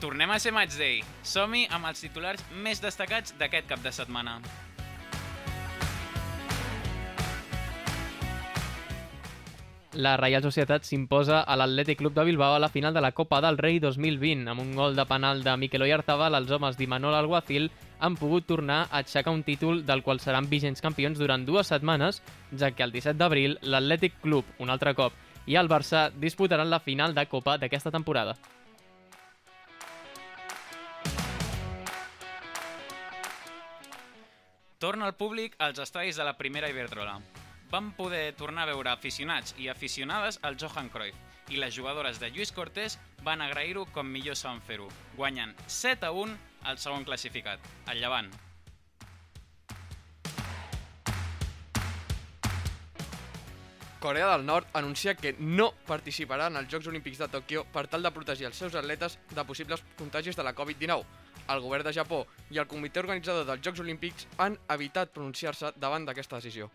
Tornem 0.00 0.30
a 0.30 0.38
ser 0.38 0.52
Matchday. 0.54 1.00
Som-hi 1.26 1.64
amb 1.74 1.88
els 1.88 1.98
titulars 2.04 2.44
més 2.62 2.78
destacats 2.78 3.34
d'aquest 3.34 3.66
cap 3.66 3.80
de 3.82 3.90
setmana. 3.90 4.36
La 9.98 10.12
Reial 10.20 10.44
Societat 10.44 10.84
s'imposa 10.86 11.40
a 11.40 11.56
l'Atlètic 11.58 11.98
Club 11.98 12.14
de 12.14 12.22
Bilbao 12.28 12.54
a 12.54 12.60
la 12.62 12.68
final 12.70 12.94
de 12.94 13.00
la 13.02 13.10
Copa 13.10 13.40
del 13.42 13.58
Rei 13.58 13.80
2020. 13.82 14.46
Amb 14.52 14.62
un 14.62 14.70
gol 14.76 14.94
de 14.94 15.06
penal 15.10 15.42
de 15.42 15.56
Miquel 15.58 15.82
Oyarzabal, 15.82 16.36
els 16.38 16.52
homes 16.54 16.78
d'Imanol 16.78 17.16
Alguacil 17.18 17.66
han 17.98 18.14
pogut 18.20 18.46
tornar 18.46 18.84
a 18.84 19.00
aixecar 19.00 19.34
un 19.34 19.42
títol 19.42 19.82
del 19.88 20.04
qual 20.06 20.20
seran 20.22 20.46
vigents 20.46 20.84
campions 20.84 21.18
durant 21.18 21.42
dues 21.42 21.72
setmanes, 21.74 22.22
ja 22.54 22.70
que 22.70 22.86
el 22.86 22.94
17 22.94 23.18
d'abril 23.18 23.58
l'Atlètic 23.62 24.20
Club, 24.22 24.46
un 24.62 24.70
altre 24.70 24.94
cop, 24.94 25.18
i 25.46 25.58
el 25.58 25.66
Barça 25.66 26.12
disputaran 26.14 26.70
la 26.70 26.78
final 26.78 27.18
de 27.18 27.26
Copa 27.26 27.58
d'aquesta 27.58 27.90
temporada. 27.90 28.36
Torna 34.78 35.08
el 35.08 35.14
públic 35.18 35.56
als 35.58 35.80
estadis 35.82 36.14
de 36.14 36.22
la 36.22 36.36
primera 36.38 36.68
Iberdrola. 36.70 37.16
Vam 37.68 37.88
poder 37.96 38.36
tornar 38.38 38.62
a 38.62 38.70
veure 38.70 38.92
aficionats 38.92 39.56
i 39.58 39.66
aficionades 39.66 40.38
al 40.46 40.54
Johan 40.54 40.86
Cruyff 40.88 41.50
i 41.50 41.58
les 41.58 41.74
jugadores 41.74 42.20
de 42.22 42.30
Lluís 42.30 42.52
Cortés 42.54 42.94
van 43.26 43.42
agrair-ho 43.42 43.88
com 43.90 44.06
millor 44.06 44.38
saben 44.38 44.62
fer-ho, 44.62 44.86
guanyant 45.16 45.56
7 45.66 46.06
a 46.06 46.12
1 46.14 46.38
al 46.70 46.78
segon 46.78 47.02
classificat, 47.02 47.58
el 47.90 47.98
Llevant. 47.98 48.30
Corea 53.98 54.30
del 54.30 54.46
Nord 54.46 54.70
anuncia 54.78 55.16
que 55.18 55.34
no 55.40 55.72
participarà 55.88 56.46
en 56.52 56.62
els 56.62 56.70
Jocs 56.70 56.86
Olímpics 56.86 57.18
de 57.18 57.26
Tòquio 57.32 57.66
per 57.74 57.88
tal 57.90 58.06
de 58.06 58.14
protegir 58.14 58.46
els 58.46 58.62
seus 58.62 58.78
atletes 58.78 59.18
de 59.34 59.44
possibles 59.44 59.82
contagis 59.98 60.38
de 60.38 60.46
la 60.46 60.54
Covid-19. 60.54 61.02
El 61.48 61.62
govern 61.64 61.86
de 61.86 61.94
Japó 61.96 62.24
i 62.52 62.58
el 62.60 62.68
comitè 62.68 63.00
organitzador 63.00 63.46
dels 63.48 63.64
Jocs 63.64 63.80
Olímpics 63.80 64.28
han 64.44 64.58
evitat 64.74 65.14
pronunciar-se 65.14 65.72
davant 65.80 66.04
d'aquesta 66.04 66.42
decisió. 66.42 66.68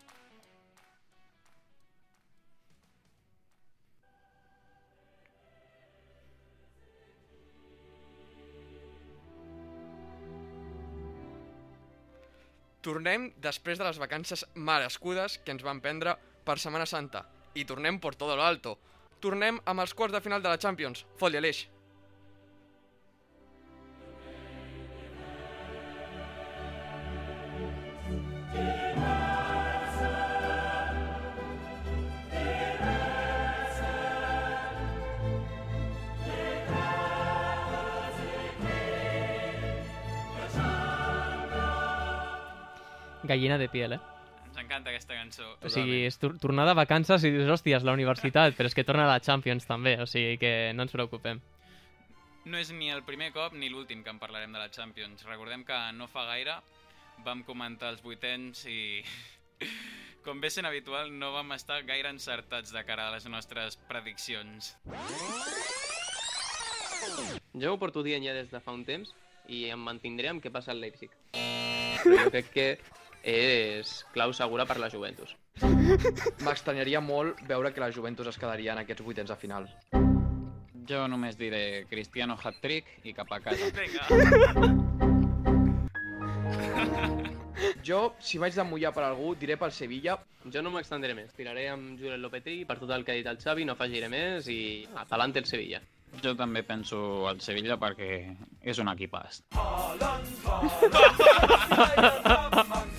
Tornem 12.83 13.29
després 13.39 13.79
de 13.79 13.85
les 13.87 13.99
vacances 14.01 14.41
merescudes 14.55 15.37
que 15.45 15.53
ens 15.55 15.63
van 15.63 15.79
prendre 15.79 16.17
per 16.43 16.57
Setmana 16.59 16.89
Santa. 16.89 17.21
I 17.55 17.63
tornem 17.69 18.01
por 18.03 18.17
todo 18.19 18.35
lo 18.35 18.43
alto. 18.43 18.75
Tornem 19.23 19.61
amb 19.63 19.85
els 19.85 19.93
quarts 19.95 20.17
de 20.17 20.21
final 20.25 20.43
de 20.43 20.51
la 20.51 20.59
Champions. 20.59 21.05
Foli 21.21 21.39
Aleix. 21.39 21.63
Gallina 43.33 43.57
de 43.57 43.69
piel, 43.73 43.97
eh? 43.97 44.01
Ens 44.45 44.59
encanta 44.61 44.91
aquesta 44.91 45.15
cançó. 45.17 45.47
O 45.65 45.69
sigui, 45.73 46.03
és 46.05 46.19
tor 46.21 46.35
tornar 46.37 46.67
de 46.69 46.75
vacances 46.77 47.23
i 47.25 47.31
dius, 47.33 47.49
hòsties, 47.49 47.81
la 47.81 47.95
universitat, 47.97 48.53
però 48.53 48.69
és 48.69 48.77
que 48.77 48.85
torna 48.85 49.07
a 49.07 49.15
la 49.15 49.23
Champions 49.25 49.65
també, 49.65 49.95
o 49.97 50.05
sigui 50.05 50.37
que 50.37 50.51
no 50.77 50.85
ens 50.85 50.93
preocupem. 50.93 51.41
No 52.45 52.59
és 52.59 52.69
ni 52.75 52.91
el 52.93 53.01
primer 53.07 53.31
cop 53.33 53.55
ni 53.57 53.71
l'últim 53.71 54.03
que 54.05 54.11
en 54.13 54.19
parlarem 54.21 54.53
de 54.53 54.61
la 54.61 54.69
Champions. 54.69 55.25
Recordem 55.25 55.63
que 55.65 55.79
no 55.97 56.05
fa 56.11 56.27
gaire 56.29 56.59
vam 57.25 57.41
comentar 57.47 57.89
els 57.93 58.03
vuitens 58.05 58.65
i, 58.69 59.01
com 60.25 60.43
bé 60.43 60.53
sent 60.53 60.69
habitual, 60.69 61.09
no 61.09 61.31
vam 61.33 61.55
estar 61.57 61.81
gaire 61.89 62.13
encertats 62.13 62.75
de 62.75 62.85
cara 62.85 63.07
a 63.07 63.15
les 63.15 63.25
nostres 63.25 63.79
prediccions. 63.89 64.75
Jo 67.57 67.73
ho 67.73 67.79
porto 67.81 68.05
dient 68.05 68.21
ja 68.27 68.37
des 68.37 68.53
de 68.53 68.61
fa 68.61 68.75
un 68.75 68.85
temps 68.85 69.15
i 69.49 69.65
em 69.73 69.81
mantindré 69.81 70.29
amb 70.29 70.43
què 70.43 70.53
passa 70.53 70.75
al 70.75 70.83
Leipzig. 70.83 71.09
Però 71.33 72.19
jo 72.25 72.31
crec 72.31 72.51
que 72.53 72.67
és 73.23 74.05
clau 74.13 74.33
segura 74.35 74.65
per 74.69 74.77
la 74.79 74.89
Juventus. 74.91 75.35
M'extranyaria 76.45 77.01
molt 77.01 77.41
veure 77.47 77.73
que 77.73 77.83
la 77.83 77.91
Juventus 77.91 78.27
es 78.33 78.37
quedaria 78.37 78.73
en 78.73 78.79
aquests 78.83 79.05
vuitens 79.05 79.29
de 79.31 79.37
final. 79.39 79.69
Jo 80.83 81.07
només 81.07 81.37
diré 81.39 81.85
Cristiano 81.89 82.35
hat-trick 82.35 82.85
i 83.07 83.13
cap 83.15 83.31
a 83.31 83.39
casa. 83.39 83.71
Vinga! 83.71 85.03
Jo, 87.83 88.13
si 88.23 88.37
vaig 88.39 88.55
de 88.55 88.63
mullar 88.63 88.93
per 88.95 89.03
algú, 89.05 89.35
diré 89.39 89.57
pel 89.59 89.71
Sevilla. 89.75 90.17
Jo 90.51 90.61
no 90.63 90.71
m'extendré 90.73 91.13
més. 91.15 91.33
Tiraré 91.35 91.67
amb 91.71 91.99
Julen 91.99 92.21
Lopetegui 92.23 92.65
per 92.67 92.77
tot 92.79 92.91
el 92.95 93.03
que 93.05 93.11
ha 93.13 93.19
dit 93.19 93.27
el 93.29 93.39
Xavi, 93.39 93.65
no 93.67 93.73
afegiré 93.75 94.09
més 94.11 94.47
i 94.51 94.87
atalante 95.03 95.39
el 95.43 95.47
Sevilla. 95.49 95.79
Jo 96.23 96.35
també 96.37 96.61
penso 96.63 97.27
al 97.27 97.41
Sevilla 97.41 97.77
perquè 97.81 98.09
és 98.61 98.79
un 98.79 98.87
equipàs. 98.93 99.43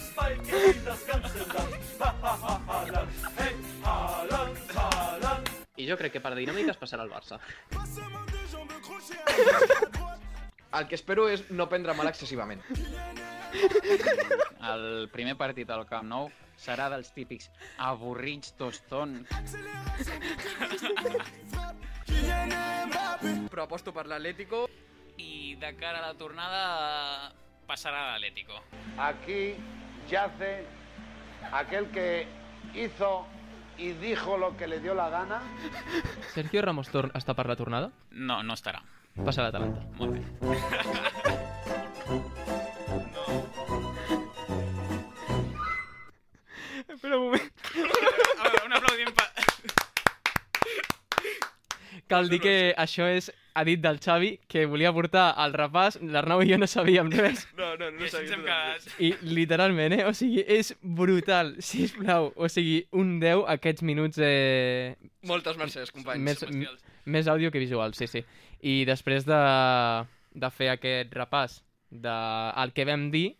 I 5.76 5.86
jo 5.88 5.96
crec 5.98 6.14
que 6.14 6.22
per 6.22 6.34
dinàmiques 6.38 6.78
passarà 6.78 7.02
al 7.02 7.10
Barça. 7.10 7.40
El 10.74 10.86
que 10.90 10.96
espero 10.98 11.26
és 11.30 11.44
no 11.50 11.68
prendre 11.70 11.94
mal 11.98 12.08
excessivament. 12.10 12.62
El 14.70 15.08
primer 15.12 15.36
partit 15.38 15.70
al 15.70 15.84
Camp 15.90 16.08
Nou 16.10 16.30
serà 16.58 16.88
dels 16.92 17.10
típics 17.14 17.50
avorrits 17.78 18.54
tostons. 18.58 19.28
Però 23.50 23.66
aposto 23.66 23.92
per 23.94 24.06
l'Atlético. 24.10 24.66
I 25.18 25.54
de 25.60 25.70
cara 25.78 26.00
a 26.00 26.08
la 26.08 26.14
tornada 26.18 27.32
passarà 27.68 28.02
a 28.02 28.12
l'Atlético. 28.12 28.58
Aquí 28.98 29.54
yace 30.08 30.64
aquel 31.52 31.90
que 31.90 32.26
hizo 32.74 33.26
y 33.78 33.92
dijo 33.92 34.36
lo 34.38 34.56
que 34.56 34.66
le 34.66 34.80
dio 34.80 34.94
la 34.94 35.08
gana. 35.08 35.40
Sergio 36.32 36.62
Ramos 36.62 36.88
Torn 36.90 37.10
està 37.14 37.34
per 37.34 37.46
la 37.50 37.56
tornada? 37.56 37.90
No, 38.10 38.42
no 38.42 38.54
estarà. 38.54 38.82
Passa 39.24 39.40
a 39.42 39.44
l'Atalanta. 39.48 39.80
Molt 39.98 40.12
bé. 40.14 40.22
Espera 46.88 47.18
un 47.18 47.24
moment. 47.26 47.52
A 48.40 48.48
veure, 48.48 48.66
un 48.66 48.72
aplaudiment 48.72 49.14
per... 49.14 49.24
Cal 52.08 52.28
dir 52.28 52.40
que 52.42 52.74
això 52.78 53.06
és 53.08 53.30
a 53.54 53.62
dit 53.64 53.80
del 53.80 54.00
Xavi, 54.02 54.32
que 54.50 54.64
volia 54.66 54.92
portar 54.92 55.28
al 55.38 55.52
repàs, 55.54 56.00
l'Arnau 56.02 56.42
i 56.42 56.48
jo 56.50 56.58
no 56.58 56.66
sabíem 56.70 57.10
res. 57.14 57.44
No, 57.58 57.68
no, 57.78 57.90
així 58.02 58.18
ens 58.20 58.32
hem 58.34 58.42
quedat. 58.42 58.88
I 58.98 59.12
literalment, 59.22 59.94
eh? 59.94 60.02
O 60.08 60.12
sigui, 60.16 60.42
és 60.42 60.72
brutal, 60.82 61.54
sisplau. 61.62 62.32
O 62.36 62.48
sigui, 62.50 62.80
un 62.92 63.20
10 63.22 63.44
aquests 63.54 63.86
minuts... 63.86 64.18
Eh... 64.18 64.96
Moltes 65.30 65.56
mercès, 65.60 65.94
companys. 65.94 66.42
Més, 66.50 66.90
més 67.06 67.30
àudio 67.30 67.52
que 67.54 67.62
visual, 67.62 67.94
sí, 67.94 68.10
sí. 68.10 68.24
I 68.66 68.82
després 68.88 69.26
de, 69.28 69.38
de 70.34 70.50
fer 70.50 70.72
aquest 70.74 71.14
repàs 71.14 71.60
del 71.94 72.74
que 72.74 72.86
vam 72.90 73.08
dir, 73.14 73.30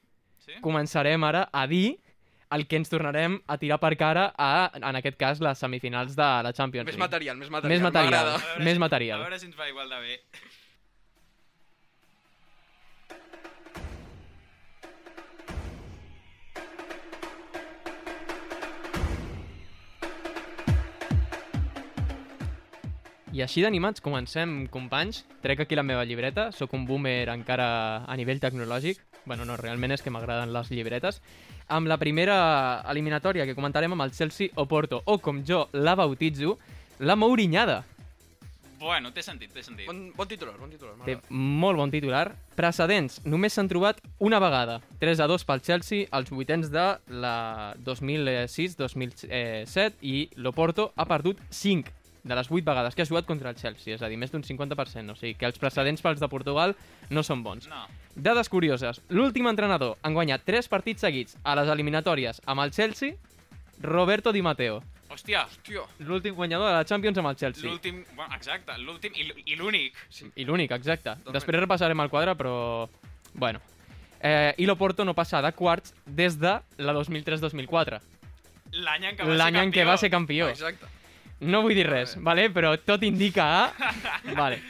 Sí? 0.44 0.58
començarem 0.60 1.22
ara 1.24 1.46
a 1.56 1.62
dir 1.64 1.96
el 2.54 2.66
que 2.70 2.78
ens 2.80 2.90
tornarem 2.92 3.38
a 3.50 3.56
tirar 3.58 3.80
per 3.82 3.92
cara 3.98 4.28
a, 4.38 4.70
en 4.78 4.98
aquest 5.00 5.16
cas, 5.20 5.40
les 5.42 5.58
semifinals 5.58 6.14
de 6.18 6.28
la 6.46 6.52
Champions 6.52 6.86
Més 6.86 6.94
League. 6.94 7.04
material, 7.06 7.36
més 7.40 7.50
material. 7.50 7.72
Més 7.74 7.86
material, 7.88 8.12
m'agrada. 8.12 8.34
A 8.34 8.44
veure 8.54 8.68
més 8.70 8.82
material. 8.86 9.20
A 9.22 9.28
veure 9.28 9.40
si 9.42 9.48
ens 9.50 9.58
va 9.58 9.68
igual 9.72 9.90
de 9.90 10.02
bé. 10.04 10.20
I 23.34 23.42
així 23.42 23.64
d'animats 23.64 24.02
comencem, 24.04 24.52
companys. 24.70 25.24
Trec 25.42 25.64
aquí 25.64 25.74
la 25.74 25.82
meva 25.82 26.04
llibreta. 26.06 26.50
Sóc 26.54 26.74
un 26.78 26.84
boomer 26.86 27.26
encara 27.32 27.66
a 28.06 28.16
nivell 28.20 28.38
tecnològic. 28.42 29.00
Bueno, 29.26 29.44
no, 29.44 29.56
realment 29.56 29.92
és 29.94 30.02
que 30.04 30.10
m'agraden 30.12 30.52
les 30.54 30.70
llibretes. 30.72 31.20
Amb 31.72 31.88
la 31.88 31.96
primera 32.00 32.36
eliminatòria 32.90 33.46
que 33.48 33.56
comentarem 33.56 33.92
amb 33.96 34.04
el 34.04 34.12
Chelsea 34.12 34.48
o 34.60 34.66
Porto, 34.68 35.02
o 35.04 35.18
com 35.18 35.44
jo 35.46 35.68
la 35.72 35.94
bautitzo, 35.98 36.58
la 37.00 37.16
Mourinyada. 37.16 37.84
Bueno, 38.84 39.14
té 39.16 39.22
sentit, 39.24 39.48
té 39.54 39.62
sentit. 39.64 39.86
Bon, 39.88 40.12
bon 40.12 40.28
titular, 40.28 40.58
bon 40.60 40.68
titular. 40.68 40.92
Té 41.06 41.16
molt 41.32 41.78
bon 41.80 41.90
titular. 41.90 42.36
Precedents, 42.58 43.22
només 43.24 43.54
s'han 43.56 43.68
trobat 43.70 43.96
una 44.20 44.38
vegada. 44.44 44.80
3 45.00 45.20
a 45.24 45.26
2 45.30 45.44
pel 45.48 45.62
Chelsea, 45.64 46.04
als 46.12 46.28
vuitens 46.28 46.68
de 46.74 46.84
la 47.08 47.72
2006-2007 47.86 50.04
i 50.04 50.28
l'Oporto 50.36 50.92
ha 50.96 51.08
perdut 51.08 51.40
5 51.48 52.03
de 52.24 52.34
les 52.34 52.48
8 52.50 52.64
vegades 52.64 52.94
que 52.96 53.02
ha 53.02 53.06
jugat 53.06 53.26
contra 53.28 53.50
el 53.52 53.56
Chelsea, 53.56 53.94
és 53.94 54.02
a 54.02 54.08
dir, 54.08 54.16
més 54.16 54.32
d'un 54.32 54.42
50%, 54.42 55.12
o 55.12 55.16
sigui 55.18 55.34
que 55.36 55.44
els 55.46 55.58
precedents 55.60 56.00
pels 56.02 56.20
de 56.22 56.28
Portugal 56.32 56.74
no 57.10 57.22
són 57.22 57.42
bons. 57.44 57.68
No. 57.68 57.84
Dades 58.16 58.48
curioses. 58.48 59.02
L'últim 59.10 59.46
entrenador 59.50 59.98
en 60.02 60.14
guanyar 60.16 60.40
3 60.40 60.68
partits 60.72 61.04
seguits 61.04 61.36
a 61.44 61.54
les 61.58 61.68
eliminatòries 61.68 62.40
amb 62.46 62.64
el 62.64 62.72
Chelsea, 62.72 63.14
Roberto 63.82 64.32
Di 64.32 64.40
Matteo. 64.42 64.80
Hòstia, 65.14 65.44
Tio, 65.62 65.84
L'últim 66.00 66.34
guanyador 66.34 66.66
de 66.70 66.72
la 66.78 66.84
Champions 66.88 67.18
amb 67.20 67.28
el 67.28 67.36
Chelsea. 67.36 67.68
l'últim... 67.70 68.00
Bueno, 68.16 68.34
exacte, 68.34 68.72
l'últim 68.80 69.12
i, 69.14 69.54
l'únic. 69.54 69.94
I 70.34 70.44
l'únic, 70.48 70.72
exacte. 70.72 71.10
Totalment. 71.20 71.34
Després 71.36 71.60
repassarem 71.60 72.00
el 72.00 72.10
quadre, 72.10 72.34
però... 72.34 72.88
Bueno. 73.34 73.60
Eh, 74.24 74.54
I 74.58 74.64
l'Oporto 74.66 75.04
no 75.04 75.12
passa 75.14 75.42
de 75.44 75.52
quarts 75.52 75.92
des 76.06 76.38
de 76.40 76.56
la 76.78 76.94
2003-2004. 76.96 78.00
L'any 78.80 79.04
en 79.10 79.16
què 79.18 79.22
va 79.22 79.28
ser 79.28 79.38
L'any 79.38 79.56
en 79.60 79.70
què 79.70 79.84
campió. 79.84 79.86
va 79.92 79.96
ser 80.00 80.10
campió. 80.10 80.48
exacte. 80.48 80.86
No 81.40 81.62
vull 81.64 81.74
dir 81.74 81.86
res, 81.88 82.14
vale? 82.22 82.48
però 82.54 82.74
tot 82.78 83.02
indica 83.02 83.44
a... 83.58 83.90
Vale. 84.38 84.60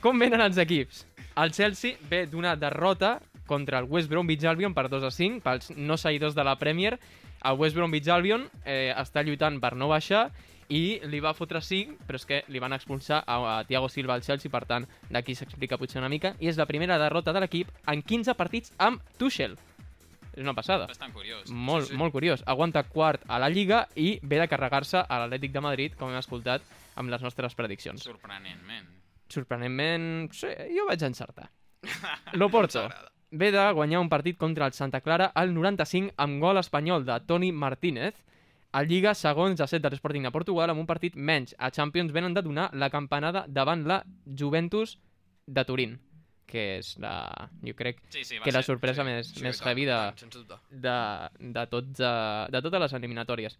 Com 0.00 0.18
venen 0.20 0.42
els 0.44 0.58
equips? 0.60 1.04
El 1.40 1.52
Chelsea 1.56 1.96
ve 2.10 2.26
d'una 2.30 2.54
derrota 2.56 3.18
contra 3.46 3.78
el 3.78 3.88
West 3.90 4.08
Bromwich 4.08 4.44
Albion 4.44 4.74
per 4.74 4.88
2 4.88 5.04
a 5.04 5.10
5, 5.10 5.40
pels 5.42 5.72
no 5.76 5.96
seguidors 5.96 6.36
de 6.36 6.44
la 6.44 6.56
Premier. 6.60 6.98
El 7.44 7.58
West 7.58 7.76
Bromwich 7.76 8.08
Albion 8.08 8.46
eh, 8.64 8.92
està 8.96 9.24
lluitant 9.24 9.58
per 9.60 9.74
no 9.76 9.88
baixar 9.90 10.28
i 10.68 11.00
li 11.10 11.20
va 11.20 11.34
fotre 11.36 11.60
5, 11.60 11.98
però 12.06 12.20
és 12.20 12.24
que 12.28 12.40
li 12.48 12.62
van 12.62 12.72
expulsar 12.72 13.22
a, 13.26 13.58
a 13.58 13.64
Thiago 13.68 13.90
Silva 13.92 14.14
al 14.14 14.24
Chelsea, 14.24 14.52
per 14.52 14.64
tant, 14.68 14.86
d'aquí 15.10 15.34
s'explica 15.36 15.78
potser 15.80 16.00
una 16.00 16.12
mica, 16.12 16.34
i 16.40 16.48
és 16.48 16.60
la 16.60 16.68
primera 16.70 16.98
derrota 17.00 17.34
de 17.36 17.44
l'equip 17.44 17.72
en 17.90 18.02
15 18.02 18.36
partits 18.38 18.72
amb 18.78 19.02
Tuchel. 19.18 19.58
És 20.34 20.42
una 20.42 20.54
passada. 20.54 20.86
Bastant 20.90 21.12
curiós. 21.14 21.50
Molt, 21.50 21.86
Sí, 21.86 21.92
sí. 21.92 21.96
molt 21.98 22.12
curiós. 22.12 22.42
Aguanta 22.46 22.82
quart 22.84 23.22
a 23.28 23.38
la 23.38 23.48
Lliga 23.48 23.88
i 23.94 24.18
ve 24.22 24.38
de 24.40 24.48
carregar-se 24.48 24.98
a 25.08 25.18
l'Atlètic 25.22 25.52
de 25.52 25.60
Madrid, 25.60 25.94
com 25.96 26.10
hem 26.10 26.18
escoltat 26.18 26.62
amb 26.96 27.10
les 27.10 27.22
nostres 27.22 27.54
prediccions. 27.54 28.02
Sorprenentment. 28.02 28.86
Sorprenentment, 29.28 30.30
sí, 30.32 30.48
jo 30.76 30.86
vaig 30.88 31.02
encertar. 31.06 31.50
L'Oporto 32.38 32.88
ve 33.30 33.50
de 33.50 33.64
guanyar 33.74 34.00
un 34.00 34.08
partit 34.08 34.36
contra 34.38 34.66
el 34.66 34.72
Santa 34.72 35.00
Clara 35.00 35.32
al 35.34 35.52
95 35.54 36.14
amb 36.16 36.40
gol 36.42 36.58
espanyol 36.60 37.04
de 37.04 37.18
Toni 37.26 37.50
Martínez. 37.52 38.14
A 38.74 38.82
Lliga, 38.82 39.12
segons 39.14 39.58
de 39.58 39.66
set 39.70 39.82
de 39.82 39.90
l'Sporting 39.90 40.24
de 40.26 40.32
Portugal, 40.34 40.70
amb 40.70 40.80
un 40.82 40.86
partit 40.86 41.14
menys. 41.14 41.54
A 41.58 41.70
Champions 41.70 42.10
venen 42.12 42.34
de 42.34 42.42
donar 42.42 42.70
la 42.74 42.90
campanada 42.90 43.44
davant 43.46 43.84
la 43.86 44.00
Juventus 44.26 44.96
de 45.46 45.64
Turín, 45.64 46.00
que 46.46 46.78
és 46.78 46.94
la... 47.02 47.48
jo 47.64 47.74
crec 47.78 48.02
Sí, 48.12 48.22
sí, 48.24 48.36
que 48.44 48.52
la 48.52 48.60
ser. 48.62 48.74
sorpresa 48.74 49.04
més, 49.04 49.32
Sí, 49.34 49.42
més 49.42 49.58
tant, 49.58 49.70
heavy 49.72 49.86
de, 49.88 50.00
de, 50.70 50.96
de, 51.40 51.66
tots, 51.72 52.00
uh, 52.00 52.46
de 52.52 52.60
totes 52.62 52.80
les 52.84 52.92
eliminatòries. 53.00 53.58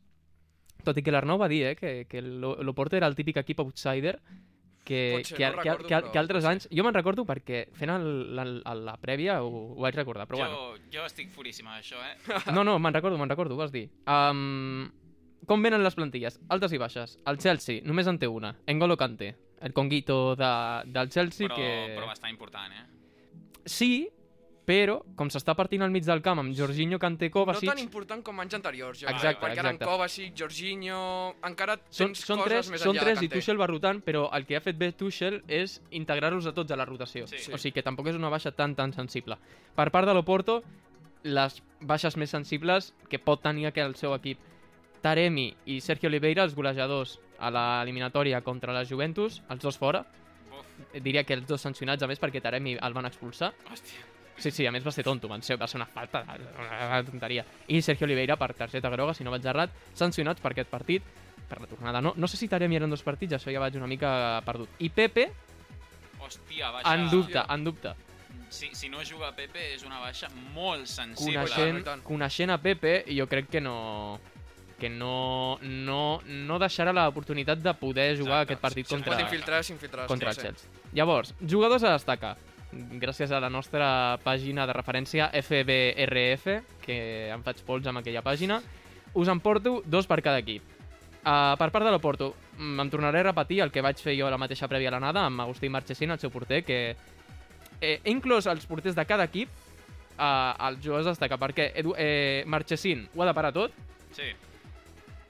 Tot 0.84 0.98
i 1.00 1.02
que 1.02 1.12
l'Arnau 1.14 1.38
va 1.40 1.48
dir 1.48 1.62
eh, 1.70 1.76
que, 1.76 1.92
que 2.10 2.20
l'O- 2.20 2.58
l'Oporto 2.62 2.96
era 2.98 3.06
el 3.08 3.14
típic 3.16 3.38
equip 3.40 3.60
outsider 3.64 4.18
que, 4.84 4.98
Pot 5.16 5.30
ser, 5.30 5.36
que, 5.38 5.46
no 5.48 5.62
que, 5.62 5.70
recordo, 5.70 5.88
que, 5.88 5.94
però 5.96 6.10
que 6.12 6.18
altres 6.20 6.44
anys... 6.44 6.66
Jo 6.68 6.84
me'n 6.84 6.92
recordo 6.92 7.24
perquè 7.24 7.62
fent 7.72 7.88
el, 7.94 8.04
la, 8.36 8.44
la, 8.44 8.74
la 8.90 8.96
prèvia 9.00 9.38
ho, 9.40 9.48
ho 9.72 9.80
vaig 9.80 9.96
recordar, 9.96 10.26
però 10.28 10.42
bueno. 10.42 10.58
Jo, 10.76 10.82
jo 10.98 11.06
estic 11.08 11.30
furíssima 11.32 11.78
d'això, 11.78 11.96
eh? 12.04 12.18
No, 12.52 12.66
no, 12.68 12.76
me'n 12.78 12.92
recordo, 12.92 13.16
me'n 13.16 13.32
recordo, 13.32 13.56
ho 13.56 13.62
vas 13.62 13.72
dir. 13.72 13.86
Um, 14.04 14.90
com 15.48 15.64
venen 15.64 15.80
les 15.84 15.96
plantilles? 15.96 16.36
Altes 16.52 16.72
i 16.76 16.78
baixes. 16.80 17.16
El 17.24 17.40
Chelsea 17.40 17.80
només 17.84 18.06
en 18.12 18.20
té 18.20 18.28
una. 18.28 18.52
N'Golo 18.68 18.98
Kanté, 19.00 19.32
el 19.64 19.72
conguito 19.72 20.36
de, 20.36 20.50
del 20.92 21.08
Chelsea 21.10 21.48
Però, 21.48 21.56
que... 21.56 21.96
però 21.96 22.10
bastant 22.10 22.34
important, 22.34 22.74
eh? 22.76 22.84
Sí, 23.64 24.06
però 24.64 24.98
com 25.16 25.28
s'està 25.32 25.54
partint 25.56 25.84
al 25.84 25.92
mig 25.92 26.04
del 26.04 26.20
camp 26.24 26.40
amb 26.40 26.54
Jorginho, 26.56 26.98
Kanté, 27.00 27.28
No 27.28 27.34
Kovacic... 27.38 27.68
tan 27.68 27.80
important 27.82 28.22
com 28.24 28.40
anys 28.40 28.56
anteriors, 28.56 29.00
jo 29.02 29.08
Exacte, 29.08 29.38
crec, 29.38 29.40
perquè 29.42 29.60
ara 29.60 29.72
en 29.72 29.78
exacte. 29.78 29.90
Kovacic, 29.90 30.36
Jorginho... 30.40 31.00
Encara 31.44 31.76
Són, 31.88 32.12
tens 32.12 32.24
són 32.24 32.40
coses 32.40 32.50
tres, 32.50 32.70
més 32.72 32.84
són 32.84 32.94
enllà 32.94 33.04
tres 33.06 33.20
de 33.20 33.26
i. 33.28 33.32
Tuchel 33.32 33.60
va 33.60 33.68
rotant, 33.68 34.00
però 34.04 34.26
el 34.36 34.46
que 34.48 34.56
ha 34.56 34.62
fet 34.64 34.80
bé 34.80 34.92
Tuchel 34.92 35.42
és 35.48 35.80
integrar-los 35.92 36.48
a 36.48 36.54
tots 36.56 36.72
a 36.72 36.80
la 36.80 36.88
rotació. 36.88 37.28
Sí. 37.28 37.44
O 37.52 37.60
sigui 37.60 37.74
que 37.76 37.84
tampoc 37.84 38.08
és 38.12 38.20
una 38.20 38.32
baixa 38.32 38.52
tan 38.56 38.76
tan 38.76 38.92
sensible. 38.96 39.36
Per 39.76 39.88
part 39.92 40.08
de 40.08 40.16
l'Oporto, 40.16 40.62
les 41.24 41.60
baixes 41.80 42.16
més 42.20 42.32
sensibles 42.32 42.92
que 43.08 43.20
pot 43.20 43.40
tenir 43.44 43.68
aquell 43.68 43.96
seu 44.00 44.16
equip. 44.16 44.40
Taremi 45.04 45.50
i 45.68 45.80
Sergio 45.84 46.08
Oliveira, 46.08 46.46
els 46.48 46.54
golejadors 46.56 47.18
a 47.38 47.50
l'eliminatòria 47.52 48.40
contra 48.40 48.72
la 48.72 48.86
Juventus, 48.88 49.42
els 49.52 49.60
dos 49.60 49.76
fora. 49.76 50.00
Uf, 50.48 50.94
Diria 51.04 51.24
que 51.28 51.36
els 51.36 51.46
dos 51.46 51.60
sancionats, 51.60 52.02
a 52.02 52.08
més, 52.08 52.20
perquè 52.22 52.40
Taremi 52.40 52.78
el 52.80 52.96
van 52.96 53.10
expulsar. 53.10 53.52
hòstia. 53.70 54.10
Sí, 54.36 54.50
sí, 54.50 54.66
a 54.66 54.72
més 54.74 54.82
va 54.82 54.90
ser 54.90 55.04
tonto, 55.06 55.28
van 55.30 55.44
ser, 55.46 55.54
va 55.60 55.68
ser 55.70 55.78
una 55.78 55.86
falta, 55.86 56.24
una 56.58 57.02
tonteria. 57.06 57.44
I 57.68 57.80
Sergio 57.82 58.08
Oliveira 58.08 58.34
per 58.36 58.52
targeta 58.54 58.90
groga, 58.90 59.14
si 59.14 59.22
no 59.22 59.30
vaig 59.30 59.44
errat, 59.46 59.70
sancionats 59.94 60.42
per 60.42 60.50
aquest 60.50 60.72
partit, 60.72 61.04
per 61.48 61.60
la 61.60 61.68
tornada. 61.70 62.00
No, 62.00 62.14
no 62.16 62.26
sé 62.26 62.40
si 62.40 62.48
Taremi 62.48 62.80
eren 62.80 62.90
dos 62.90 63.04
partits, 63.06 63.36
això 63.36 63.52
ja 63.54 63.62
vaig 63.62 63.76
una 63.78 63.86
mica 63.86 64.40
perdut. 64.46 64.72
I 64.80 64.90
Pepe, 64.90 65.28
Hòstia, 66.18 66.72
baixa... 66.72 66.94
en 66.94 67.10
dubte, 67.12 67.38
en 67.38 67.64
dubte. 67.64 67.94
Si, 68.48 68.70
si 68.74 68.88
no 68.88 69.04
juga 69.04 69.30
Pepe 69.36 69.74
és 69.74 69.84
una 69.84 70.00
baixa 70.00 70.28
molt 70.54 70.88
sensible. 70.90 71.44
Coneixent, 71.44 72.02
coneixent 72.06 72.54
a 72.54 72.58
Pepe, 72.62 73.02
jo 73.14 73.28
crec 73.30 73.52
que 73.52 73.60
no 73.62 74.18
que 74.84 74.90
no, 74.90 75.56
no, 75.62 76.20
no 76.28 76.56
deixarà 76.60 76.92
l'oportunitat 76.92 77.62
de 77.64 77.72
poder 77.80 78.18
jugar 78.18 78.42
Exacte. 78.42 78.52
aquest 78.52 78.60
partit 78.60 78.86
Si 78.90 78.92
contra, 78.92 79.14
pot 79.14 79.22
infiltrar, 79.24 79.62
s'infiltrarà. 79.64 80.04
contra 80.10 80.28
el 80.28 80.36
100%. 80.36 80.42
Chelsea. 80.42 80.90
Llavors, 80.92 81.30
jugadors 81.40 81.86
a 81.88 81.94
destacar. 81.94 82.34
Gràcies 83.00 83.32
a 83.32 83.40
la 83.40 83.48
nostra 83.48 84.18
pàgina 84.20 84.66
de 84.68 84.74
referència 84.76 85.30
FBRF, 85.40 86.58
que 86.84 86.98
em 87.32 87.46
faig 87.46 87.62
pols 87.64 87.88
amb 87.88 88.02
aquella 88.02 88.20
pàgina, 88.20 88.60
us 89.14 89.30
en 89.32 89.40
porto 89.40 89.78
dos 89.86 90.10
per 90.10 90.20
cada 90.20 90.42
equip. 90.44 90.60
Uh, 91.24 91.56
per 91.56 91.70
part 91.72 91.88
de 91.88 91.94
l'Oporto, 91.94 92.34
mm, 92.58 92.84
em 92.84 92.90
tornaré 92.92 93.22
a 93.22 93.30
repetir 93.30 93.62
el 93.64 93.72
que 93.72 93.80
vaig 93.80 93.96
fer 94.04 94.18
jo 94.18 94.26
a 94.28 94.30
la 94.34 94.36
mateixa 94.36 94.68
prèvia 94.68 94.92
a 94.92 94.98
l'anada 94.98 95.24
amb 95.24 95.40
Agustí 95.40 95.70
Marchesín, 95.72 96.10
el 96.12 96.20
seu 96.20 96.28
porter, 96.28 96.60
que 96.62 96.80
eh, 97.80 98.00
he 98.04 98.10
inclòs 98.12 98.44
els 98.52 98.66
porters 98.68 98.94
de 98.94 99.06
cada 99.08 99.24
equip 99.32 99.48
uh, 99.48 100.52
als 100.58 100.84
jugadors 100.84 101.06
a 101.06 101.16
destacar, 101.16 101.40
perquè 101.40 101.72
Edu, 101.74 101.94
eh, 101.96 102.44
Marchesín 102.46 103.08
ho 103.14 103.22
ha 103.22 103.32
de 103.32 103.34
parar 103.40 103.54
tot, 103.56 103.72
Sí, 104.12 104.28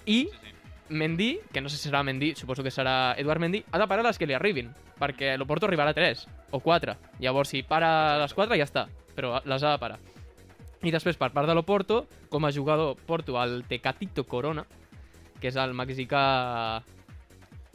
i. 0.07 0.29
Mendy, 0.89 1.41
que 1.51 1.63
no 1.65 1.71
sé 1.73 1.79
si 1.79 1.89
serà 1.89 2.03
Mendy, 2.05 2.35
suposo 2.37 2.63
que 2.63 2.71
serà 2.71 3.15
Eduard 3.19 3.41
Mendy, 3.41 3.63
ha 3.73 3.79
de 3.81 3.87
parar 3.89 4.05
les 4.05 4.19
que 4.21 4.27
li 4.29 4.35
arribin, 4.37 4.69
perquè 5.01 5.33
l'Oporto 5.41 5.65
arribarà 5.65 5.95
a 5.95 5.97
3 5.97 6.27
o 6.53 6.61
4. 6.61 6.95
Llavors, 7.25 7.55
si 7.55 7.63
para 7.65 8.19
les 8.21 8.35
4 8.37 8.59
ja 8.61 8.67
està, 8.69 8.85
però 9.17 9.39
les 9.49 9.65
ha 9.65 9.73
de 9.73 9.81
parar. 9.81 9.99
I 10.85 10.93
després, 10.93 11.17
per 11.17 11.31
part 11.33 11.49
de 11.49 11.55
l'Oporto, 11.57 12.05
com 12.29 12.45
a 12.45 12.53
jugador 12.53 12.99
porto 13.09 13.41
el 13.43 13.63
Tecatito 13.65 14.27
Corona, 14.29 14.67
que 15.41 15.49
és 15.49 15.57
el 15.57 15.73
mexicà 15.73 16.21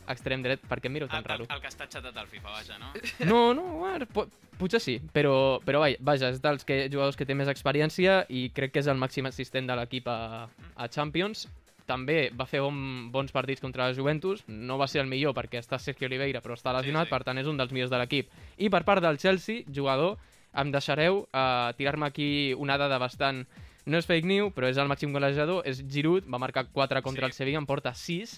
extrem 0.09 0.43
dret, 0.45 0.61
perquè 0.69 0.89
em 0.89 0.95
miro 0.97 1.07
El, 1.07 1.11
tan 1.11 1.23
el, 1.23 1.29
raro. 1.31 1.47
el 1.49 1.61
que 1.61 1.69
està 1.69 1.87
xatat 1.89 2.15
al 2.17 2.29
FIFA, 2.29 2.53
vaja, 2.53 2.77
no? 2.81 2.93
No, 3.29 3.41
no, 3.57 3.65
bueno, 3.81 4.05
po 4.13 4.27
potser 4.59 4.81
sí, 4.83 4.97
però, 5.15 5.61
però 5.63 5.79
vaja, 5.79 5.95
vaja, 6.03 6.29
és 6.33 6.41
dels 6.43 6.65
que, 6.67 6.81
jugadors 6.91 7.15
que 7.15 7.25
té 7.25 7.35
més 7.37 7.47
experiència 7.47 8.25
i 8.27 8.49
crec 8.51 8.73
que 8.75 8.81
és 8.83 8.89
el 8.91 8.99
màxim 8.99 9.29
assistent 9.29 9.69
de 9.69 9.77
l'equip 9.79 10.09
a, 10.11 10.49
a 10.75 10.87
Champions. 10.91 11.47
També 11.89 12.29
va 12.37 12.45
fer 12.45 12.61
bon, 12.61 13.09
bons 13.13 13.33
partits 13.33 13.63
contra 13.63 13.87
la 13.87 13.95
Juventus, 13.97 14.43
no 14.47 14.77
va 14.77 14.87
ser 14.87 15.01
el 15.01 15.09
millor 15.09 15.33
perquè 15.37 15.57
està 15.61 15.79
Sergio 15.81 16.05
Oliveira, 16.09 16.43
però 16.45 16.53
està 16.57 16.73
lesionat, 16.75 17.09
sí. 17.09 17.13
per 17.15 17.23
tant 17.25 17.41
és 17.41 17.49
un 17.49 17.57
dels 17.57 17.73
millors 17.73 17.89
de 17.89 17.97
l'equip. 18.01 18.29
I 18.61 18.69
per 18.69 18.83
part 18.85 19.01
del 19.01 19.17
Chelsea, 19.17 19.65
jugador, 19.73 20.19
em 20.53 20.71
deixareu 20.73 21.23
uh, 21.25 21.73
tirar-me 21.77 22.09
aquí 22.09 22.29
una 22.57 22.77
dada 22.77 23.01
bastant... 23.01 23.45
No 23.89 23.97
és 23.97 24.05
fake 24.05 24.27
news, 24.27 24.51
però 24.53 24.67
és 24.69 24.77
el 24.77 24.89
màxim 24.91 25.13
golejador, 25.15 25.63
és 25.65 25.79
Giroud, 25.89 26.27
va 26.29 26.37
marcar 26.37 26.67
4 26.69 27.01
contra 27.01 27.25
Sí. 27.25 27.31
el 27.31 27.33
Sevilla, 27.33 27.61
en 27.63 27.65
porta 27.65 27.95
6, 27.97 28.35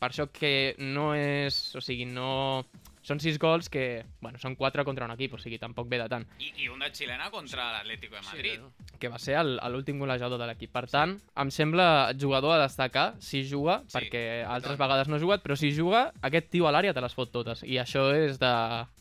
per 0.00 0.10
això 0.10 0.26
que 0.28 0.74
no 0.78 1.14
és... 1.16 1.56
O 1.78 1.80
sigui, 1.80 2.04
no... 2.04 2.66
Són 3.04 3.20
6 3.20 3.36
gols 3.38 3.68
que, 3.68 4.04
bueno, 4.24 4.38
són 4.40 4.54
4 4.56 4.82
contra 4.88 5.04
un 5.04 5.12
equip, 5.12 5.34
o 5.36 5.38
sigui, 5.38 5.58
tampoc 5.60 5.90
ve 5.92 5.98
de 6.00 6.06
tant. 6.08 6.24
I, 6.40 6.54
i 6.64 6.68
un 6.72 6.80
de 6.80 6.88
xilena 6.96 7.26
contra 7.30 7.66
l'Atlético 7.74 8.16
de 8.16 8.22
Madrid. 8.24 8.62
Que 8.98 9.10
va 9.12 9.18
ser 9.20 9.36
l'últim 9.44 9.98
golejador 10.00 10.40
de 10.40 10.46
l'equip. 10.48 10.72
Per 10.72 10.86
tant, 10.88 11.12
em 11.36 11.50
sembla 11.52 12.14
jugador 12.16 12.54
a 12.56 12.62
destacar 12.62 13.14
si 13.20 13.42
juga, 13.44 13.82
Sí, 13.86 13.98
perquè 13.98 14.24
altres 14.46 14.78
tant. 14.78 14.80
vegades 14.86 15.08
no 15.12 15.16
ha 15.18 15.20
jugat, 15.20 15.42
però 15.44 15.56
si 15.56 15.70
juga, 15.76 16.06
aquest 16.22 16.48
tio 16.48 16.66
a 16.66 16.72
l'àrea 16.72 16.94
te 16.96 17.04
les 17.04 17.12
fot 17.14 17.30
totes. 17.30 17.60
I 17.68 17.76
això 17.82 18.06
és 18.16 18.40
de, 18.40 18.54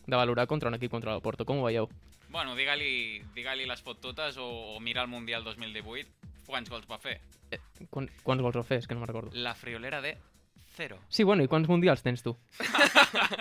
de 0.06 0.16
valorar 0.20 0.48
contra 0.52 0.68
un 0.68 0.76
equip 0.76 0.92
contra 0.92 1.16
el 1.16 1.22
Porto. 1.24 1.46
Com 1.48 1.64
ho 1.64 1.70
veieu? 1.70 1.88
Bueno, 2.30 2.58
digue-li 2.60 3.22
digue 3.36 3.56
les 3.56 3.82
fot 3.82 4.02
totes 4.02 4.36
o, 4.36 4.76
o 4.76 4.80
mira 4.82 5.02
el 5.02 5.08
Mundial 5.08 5.44
2018. 5.48 6.10
Quants 6.48 6.70
gols 6.70 6.90
va 6.92 6.98
fer? 7.00 7.22
Quan, 7.90 8.10
quants 8.24 8.42
gols 8.42 8.58
va 8.58 8.64
fer? 8.68 8.80
És 8.82 8.88
que 8.88 8.96
no 8.96 9.00
me'n 9.00 9.08
recordo. 9.14 9.32
La 9.38 9.54
friolera 9.56 10.02
de 10.02 10.18
zero. 10.76 10.98
Sí, 11.10 11.24
bueno, 11.24 11.44
i 11.44 11.48
quants 11.48 11.68
mundials 11.70 12.02
tens 12.04 12.24
tu? 12.26 12.36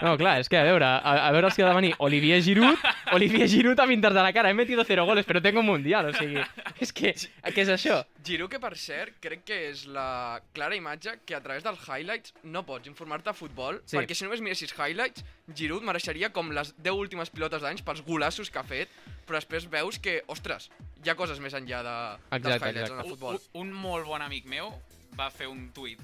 No, 0.02 0.16
clar, 0.18 0.38
és 0.42 0.48
que 0.50 0.58
a 0.58 0.64
veure, 0.66 0.84
a, 0.84 1.12
a 1.28 1.30
veure 1.32 1.50
si 1.54 1.62
ha 1.62 1.68
de 1.68 1.74
venir 1.74 1.92
Olivier 2.04 2.40
Giroud, 2.44 2.78
Olivier 3.16 3.46
Giroud 3.48 3.78
a 3.80 3.86
pintar 3.86 4.12
de 4.12 4.22
la 4.22 4.32
cara, 4.32 4.50
he 4.50 4.54
metido 4.54 4.84
cero 4.84 5.04
goles, 5.06 5.24
però 5.26 5.40
tengo 5.42 5.60
un 5.60 5.66
mundial, 5.66 6.10
o 6.10 6.12
sigui, 6.16 6.40
és 6.82 6.92
que, 6.92 7.12
què 7.14 7.62
és 7.64 7.70
això? 7.72 8.00
Giroud, 8.24 8.50
que 8.52 8.60
per 8.62 8.74
cert, 8.76 9.16
crec 9.22 9.44
que 9.48 9.58
és 9.70 9.84
la 9.86 10.40
clara 10.52 10.76
imatge 10.76 11.18
que 11.26 11.34
a 11.36 11.40
través 11.44 11.64
dels 11.64 11.80
highlights 11.88 12.34
no 12.44 12.64
pots 12.68 12.88
informar-te 12.90 13.30
de 13.30 13.36
futbol, 13.38 13.80
Sí. 13.86 13.96
perquè 13.96 14.14
si 14.16 14.24
només 14.26 14.42
miressis 14.44 14.74
highlights, 14.76 15.24
Giroud 15.54 15.82
mereixeria 15.86 16.32
com 16.32 16.50
les 16.52 16.74
10 16.78 16.92
últimes 16.94 17.30
pilotes 17.30 17.62
d'anys 17.62 17.82
pels 17.86 18.02
golassos 18.06 18.50
que 18.50 18.58
ha 18.60 18.64
fet, 18.66 18.88
però 19.26 19.38
després 19.40 19.68
veus 19.70 19.98
que, 20.02 20.20
ostres, 20.28 20.70
hi 21.04 21.10
ha 21.10 21.16
coses 21.18 21.40
més 21.40 21.54
enllà 21.54 21.82
de, 21.86 21.96
dels 22.30 22.42
Exacte, 22.42 22.68
highlights 22.68 22.90
exacte. 22.90 22.92
en 22.92 22.98
el 22.98 23.04
Un, 23.06 23.10
futbol. 23.16 23.40
un, 23.54 23.68
un 23.68 23.72
molt 23.88 24.06
bon 24.06 24.22
amic 24.22 24.46
meu 24.50 24.72
va 25.18 25.30
fer 25.30 25.46
un 25.48 25.70
tuit 25.74 26.00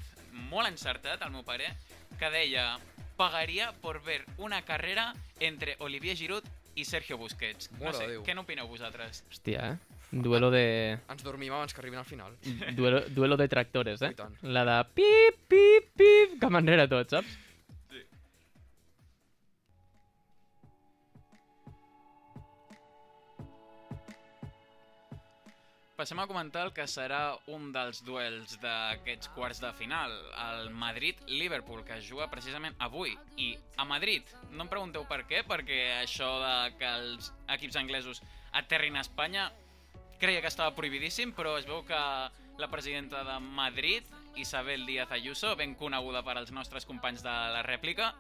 molt 0.51 0.69
encertat, 0.69 1.23
al 1.23 1.33
meu 1.35 1.45
pare, 1.45 1.73
que 2.19 2.31
deia 2.31 2.79
pagaria 3.19 3.73
por 3.83 4.01
ver 4.03 4.25
una 4.39 4.63
carrera 4.63 5.13
entre 5.41 5.77
Olivier 5.81 6.17
Giroud 6.17 6.45
i 6.79 6.85
Sergio 6.85 7.19
Busquets. 7.19 7.71
No 7.81 7.93
sé, 7.93 8.07
Déu. 8.07 8.23
què 8.25 8.35
n'opineu 8.37 8.69
vosaltres? 8.71 9.25
Hòstia, 9.31 9.73
eh? 9.73 9.97
Duelo 10.11 10.49
de... 10.55 10.99
Ens 11.11 11.25
dormim 11.27 11.53
abans 11.53 11.75
que 11.75 11.83
arribin 11.83 11.99
al 11.99 12.07
final. 12.09 12.37
Duelo, 12.77 13.03
duelo 13.11 13.37
de 13.37 13.49
tractores, 13.49 14.01
eh? 14.03 14.15
La 14.43 14.65
de 14.65 14.79
pip, 14.95 15.43
pip, 15.51 15.91
pip, 15.99 16.39
cap 16.41 16.55
enrere 16.57 16.87
tot, 16.89 17.11
saps? 17.11 17.35
Passem 25.99 26.21
a 26.23 26.29
comentar 26.31 26.61
el 26.63 26.69
que 26.71 26.85
serà 26.87 27.33
un 27.51 27.73
dels 27.75 28.05
duels 28.07 28.53
d'aquests 28.63 29.33
quarts 29.35 29.59
de 29.59 29.73
final, 29.75 30.13
el 30.45 30.69
Madrid-Liverpool, 30.71 31.81
que 31.89 31.97
es 31.99 32.05
juga 32.07 32.29
precisament 32.31 32.77
avui. 32.87 33.17
I 33.35 33.49
a 33.83 33.83
Madrid, 33.83 34.23
no 34.53 34.63
em 34.63 34.71
pregunteu 34.71 35.09
per 35.11 35.25
què, 35.27 35.41
perquè 35.43 35.81
això 35.97 36.29
de 36.39 36.53
que 36.79 36.93
els 37.01 37.33
equips 37.57 37.81
anglesos 37.83 38.23
aterrin 38.61 38.95
a 38.95 39.03
Espanya 39.03 39.49
creia 40.23 40.39
que 40.39 40.53
estava 40.55 40.77
prohibidíssim, 40.79 41.35
però 41.35 41.57
es 41.59 41.67
veu 41.67 41.83
que 41.89 41.99
la 42.63 42.71
presidenta 42.71 43.25
de 43.27 43.41
Madrid, 43.59 44.07
Isabel 44.39 44.87
Díaz 44.87 45.11
Ayuso, 45.11 45.57
ben 45.59 45.75
coneguda 45.75 46.23
per 46.23 46.39
als 46.39 46.55
nostres 46.55 46.87
companys 46.87 47.27
de 47.27 47.35
la 47.59 47.67
rèplica, 47.67 48.13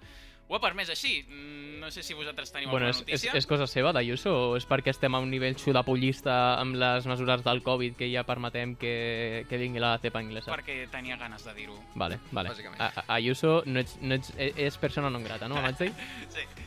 ho 0.48 0.56
ha 0.56 0.60
permès 0.60 0.88
així. 0.90 1.22
Mm, 1.28 1.66
No 1.78 1.92
sé 1.94 2.02
si 2.02 2.12
vosaltres 2.12 2.50
teniu 2.52 2.68
Bueno, 2.68 2.86
alguna 2.88 2.90
és, 2.90 2.96
és, 3.06 3.22
notícia. 3.22 3.38
és 3.38 3.46
cosa 3.46 3.66
seva, 3.70 3.92
d'Ayuso, 3.94 4.32
o 4.50 4.56
és 4.58 4.66
perquè 4.68 4.90
estem 4.90 5.14
a 5.14 5.20
un 5.22 5.30
nivell 5.30 5.54
xudapollista 5.56 6.58
amb 6.60 6.74
les 6.76 7.06
mesures 7.06 7.44
del 7.46 7.62
Covid 7.62 7.94
que 7.96 8.08
ja 8.12 8.24
permetem 8.26 8.74
que, 8.76 9.46
que 9.48 9.56
vingui 9.56 9.78
la 9.80 9.94
cepa 10.02 10.18
anglesa? 10.18 10.50
perquè 10.52 10.88
tenia 10.90 11.16
ganes 11.16 11.44
de 11.46 11.54
dir-ho. 11.54 11.78
Vale, 11.94 12.18
vale. 12.32 12.50
Bàsicament. 12.50 12.80
A, 12.82 13.04
Ayuso 13.14 13.62
no 13.66 13.78
ets, 13.80 13.96
no 14.02 14.14
ets, 14.18 14.32
e- 14.36 14.52
és 14.66 14.76
persona 14.76 15.08
non 15.08 15.22
grata, 15.22 15.46
no? 15.48 15.54
Sí. 15.78 15.88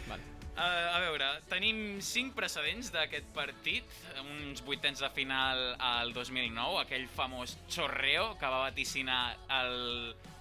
Vale. 0.07 0.23
Uh, 0.51 0.95
a 0.95 0.99
veure, 0.99 1.27
tenim 1.49 1.99
cinc 2.01 2.33
precedents 2.35 2.91
d'aquest 2.93 3.25
partit, 3.35 3.83
uns 4.21 4.61
vuitens 4.63 4.99
de 4.99 5.09
final 5.09 5.75
al 5.79 6.13
2009, 6.13 6.81
aquell 6.85 7.07
famós 7.09 7.57
chorreo 7.67 8.37
que 8.39 8.45
va 8.45 8.63
vaticinar 8.69 9.35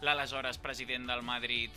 l'aleshores 0.03 0.59
president 0.59 1.07
del 1.09 1.23
Madrid, 1.23 1.71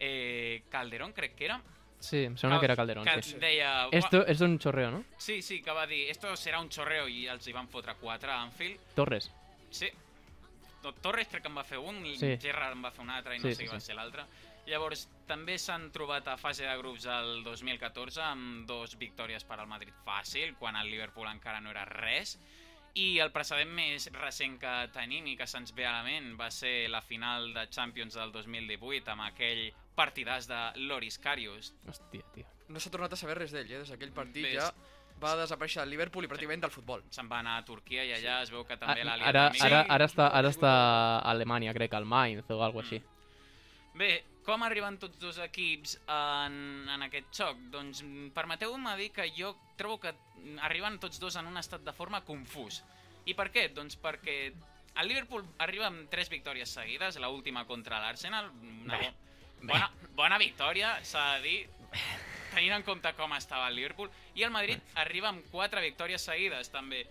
eh, 0.00 0.62
Calderón, 0.70 1.12
crec 1.12 1.34
que 1.34 1.44
era. 1.46 1.60
Sí, 2.00 2.24
em 2.24 2.36
sembla 2.38 2.60
que 2.60 2.66
era 2.66 2.76
Calderón, 2.76 3.04
que 3.04 3.22
sí. 3.22 3.34
deia... 3.42 3.88
Esto 3.90 4.20
és 4.30 4.40
un 4.40 4.58
chorreo, 4.62 4.90
no? 4.92 5.04
Sí, 5.18 5.40
sí, 5.42 5.60
que 5.62 5.72
va 5.74 5.86
dir, 5.90 6.04
esto 6.12 6.30
serà 6.38 6.60
un 6.62 6.68
chorreo 6.70 7.08
i 7.10 7.26
els 7.26 7.46
hi 7.48 7.52
van 7.56 7.66
fotre 7.68 7.96
quatre 7.98 8.30
a 8.30 8.42
Anfield. 8.44 8.78
Torres. 8.94 9.32
Sí. 9.70 9.88
No, 10.84 10.92
Torres 11.02 11.26
crec 11.26 11.42
que 11.42 11.48
en 11.50 11.56
va 11.58 11.64
fer 11.66 11.78
un, 11.82 12.04
i 12.06 12.14
Sí. 12.16 12.36
Gerrard 12.40 12.76
en 12.76 12.84
va 12.84 12.92
fer 12.94 13.02
un 13.02 13.10
altre 13.10 13.34
i 13.34 13.40
no 13.40 13.48
Sí, 13.48 13.54
sé 13.54 13.56
sí, 13.56 13.64
qui 13.66 13.72
va 13.74 13.80
sí. 13.80 13.86
ser 13.86 13.96
l'altre. 13.98 14.24
Llavors, 14.68 15.08
també 15.26 15.56
s'han 15.58 15.88
trobat 15.90 16.28
a 16.28 16.36
fase 16.36 16.62
de 16.68 16.76
grups 16.78 17.06
el 17.10 17.42
2014 17.42 18.20
amb 18.22 18.66
dos 18.68 18.94
victòries 19.00 19.42
per 19.48 19.58
al 19.58 19.66
Madrid 19.66 19.94
fàcil, 20.04 20.54
quan 20.60 20.76
el 20.76 20.90
Liverpool 20.92 21.26
encara 21.26 21.60
no 21.60 21.70
era 21.74 21.84
res. 21.88 22.36
I 22.94 23.18
el 23.18 23.32
precedent 23.32 23.70
més 23.74 24.06
recent 24.12 24.58
que 24.60 24.72
tenim 24.94 25.26
i 25.26 25.36
que 25.36 25.46
se'ns 25.46 25.74
ve 25.74 25.84
a 25.86 25.92
la 25.98 26.02
ment 26.06 26.36
va 26.38 26.50
ser 26.50 26.88
la 26.90 27.00
final 27.02 27.52
de 27.54 27.66
Champions 27.70 28.14
del 28.14 28.30
2018 28.32 29.10
amb 29.10 29.22
aquell 29.22 29.72
partidàs 29.98 30.46
de 30.50 30.58
Loris 30.86 31.18
Karius. 31.18 31.72
Hòstia, 31.90 32.22
tio. 32.34 32.46
No 32.70 32.78
s'ha 32.80 32.90
tornat 32.94 33.12
a 33.12 33.18
saber 33.18 33.38
res 33.40 33.50
d'ell, 33.54 33.70
eh? 33.72 33.82
Des 33.82 33.90
d'aquell 33.90 34.12
partit 34.14 34.44
Ves. 34.46 34.54
ja 34.60 34.70
va 35.18 35.32
desaparèixer 35.40 35.82
el 35.82 35.90
Liverpool 35.90 36.24
i 36.24 36.28
pràcticament 36.30 36.62
del 36.62 36.70
futbol. 36.70 37.02
Se'n 37.10 37.26
va 37.30 37.40
anar 37.42 37.56
a 37.58 37.64
Turquia 37.66 38.04
i 38.06 38.12
allà 38.14 38.36
es 38.44 38.52
veu 38.54 38.62
que 38.68 38.76
també 38.78 39.02
Ah, 39.02 39.16
Ara, 39.16 39.46
una 39.48 39.50
mica. 39.56 39.66
ara, 39.66 39.80
ara, 39.88 40.06
està, 40.06 40.28
ara 40.30 40.48
està 40.54 40.70
a 40.70 41.30
Alemanya, 41.32 41.72
crec, 41.74 41.94
al 41.98 42.04
Mainz 42.06 42.46
o 42.54 42.60
alguna 42.62 42.84
així. 42.86 43.00
Bé, 43.98 44.10
com 44.46 44.62
arriben 44.62 44.96
tots 45.02 45.18
dos 45.18 45.40
equips 45.42 45.96
en, 46.06 46.54
en 46.94 47.02
aquest 47.08 47.32
xoc? 47.34 47.58
Doncs 47.72 48.04
mm, 48.04 48.30
permeteu-me 48.36 48.94
dir 49.00 49.10
que 49.16 49.26
jo 49.36 49.56
trobo 49.76 49.98
que 50.04 50.14
arriben 50.62 51.00
tots 51.02 51.18
dos 51.18 51.34
en 51.36 51.46
un 51.50 51.58
estat 51.58 51.82
de 51.82 51.92
forma 51.92 52.22
confús. 52.24 52.84
I 53.26 53.34
per 53.34 53.50
què? 53.50 53.66
Doncs 53.74 53.98
perquè 54.00 54.36
el 54.98 55.08
Liverpool 55.10 55.42
arriba 55.58 55.88
amb 55.90 56.06
tres 56.10 56.30
victòries 56.30 56.70
seguides, 56.78 57.18
la 57.18 57.28
última 57.28 57.66
contra 57.66 57.98
l'Arsenal, 58.00 58.52
una 58.84 58.98
Bé, 59.02 59.10
bona, 59.62 59.90
bona 60.16 60.38
victòria, 60.38 60.96
s'ha 61.04 61.36
de 61.38 61.42
dir, 61.42 61.58
tenint 62.54 62.72
en 62.78 62.82
compte 62.82 63.12
com 63.14 63.32
estava 63.36 63.68
el 63.68 63.76
Liverpool, 63.76 64.10
i 64.34 64.42
el 64.42 64.50
Madrid 64.50 64.80
arriba 64.96 65.28
amb 65.30 65.44
quatre 65.50 65.80
victòries 65.84 66.22
seguides, 66.22 66.70
també. 66.70 67.06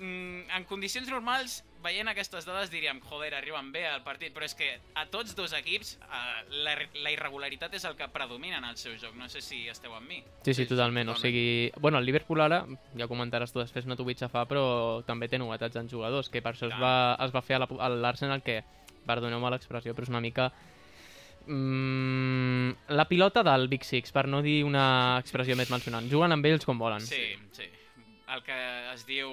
Mm, 0.00 0.50
En 0.50 0.64
condicions 0.66 1.06
normals, 1.08 1.60
veient 1.84 2.08
aquestes 2.08 2.46
dades, 2.48 2.70
diríem, 2.72 2.98
joder, 3.04 3.34
arriben 3.36 3.68
bé 3.70 3.84
al 3.86 4.00
partit, 4.02 4.32
però 4.34 4.46
és 4.48 4.54
que 4.56 4.80
a 4.96 5.04
tots 5.06 5.34
dos 5.36 5.52
equips 5.52 5.92
eh, 6.00 6.44
la, 6.64 6.72
la 7.04 7.12
irregularitat 7.12 7.74
és 7.76 7.84
el 7.84 7.94
que 7.94 8.08
predomina 8.10 8.56
en 8.58 8.64
el 8.64 8.76
seu 8.80 8.96
joc. 8.98 9.14
No 9.14 9.28
sé 9.28 9.42
si 9.44 9.68
esteu 9.68 9.94
amb 9.94 10.08
mi. 10.08 10.22
Sí, 10.42 10.54
sí, 10.56 10.66
totalment. 10.66 11.12
O 11.12 11.14
sigui, 11.20 11.70
bueno, 11.78 11.98
el 12.00 12.06
Liverpool 12.08 12.40
ara, 12.40 12.64
ja 12.98 13.06
comentaràs 13.06 13.52
tu 13.52 13.60
després, 13.60 13.86
no 13.86 13.94
t'ho 13.94 14.06
vull 14.08 14.16
xafar, 14.18 14.46
però 14.50 15.04
també 15.06 15.28
té 15.28 15.38
novetats 15.38 15.76
en 15.76 15.88
jugadors, 15.92 16.30
que 16.32 16.42
per 16.42 16.54
això 16.56 16.66
es 16.72 16.78
va, 16.80 17.14
es 17.22 17.34
va 17.36 17.42
fer 17.44 17.56
a 17.60 17.62
la- 17.66 17.70
a 17.78 17.88
l'Arsenal, 17.92 18.42
que, 18.42 18.64
perdoneu-me 19.06 19.50
l'expressió, 19.52 19.94
però 19.94 20.08
és 20.08 20.14
una 20.14 20.20
mica... 20.24 20.50
Mm, 21.46 22.70
la 22.88 23.06
pilota 23.08 23.42
del 23.42 23.68
Big 23.68 23.84
Six, 23.84 24.12
per 24.12 24.26
no 24.28 24.40
dir 24.42 24.62
una 24.64 25.18
expressió 25.20 25.56
més 25.56 25.70
mencionant. 25.72 26.08
Juguen 26.10 26.32
amb 26.32 26.46
ells 26.50 26.64
com 26.64 26.78
volen. 26.80 27.04
Sí, 27.04 27.34
sí. 27.52 27.68
El 28.34 28.42
que 28.42 28.58
es 28.94 29.04
diu 29.06 29.30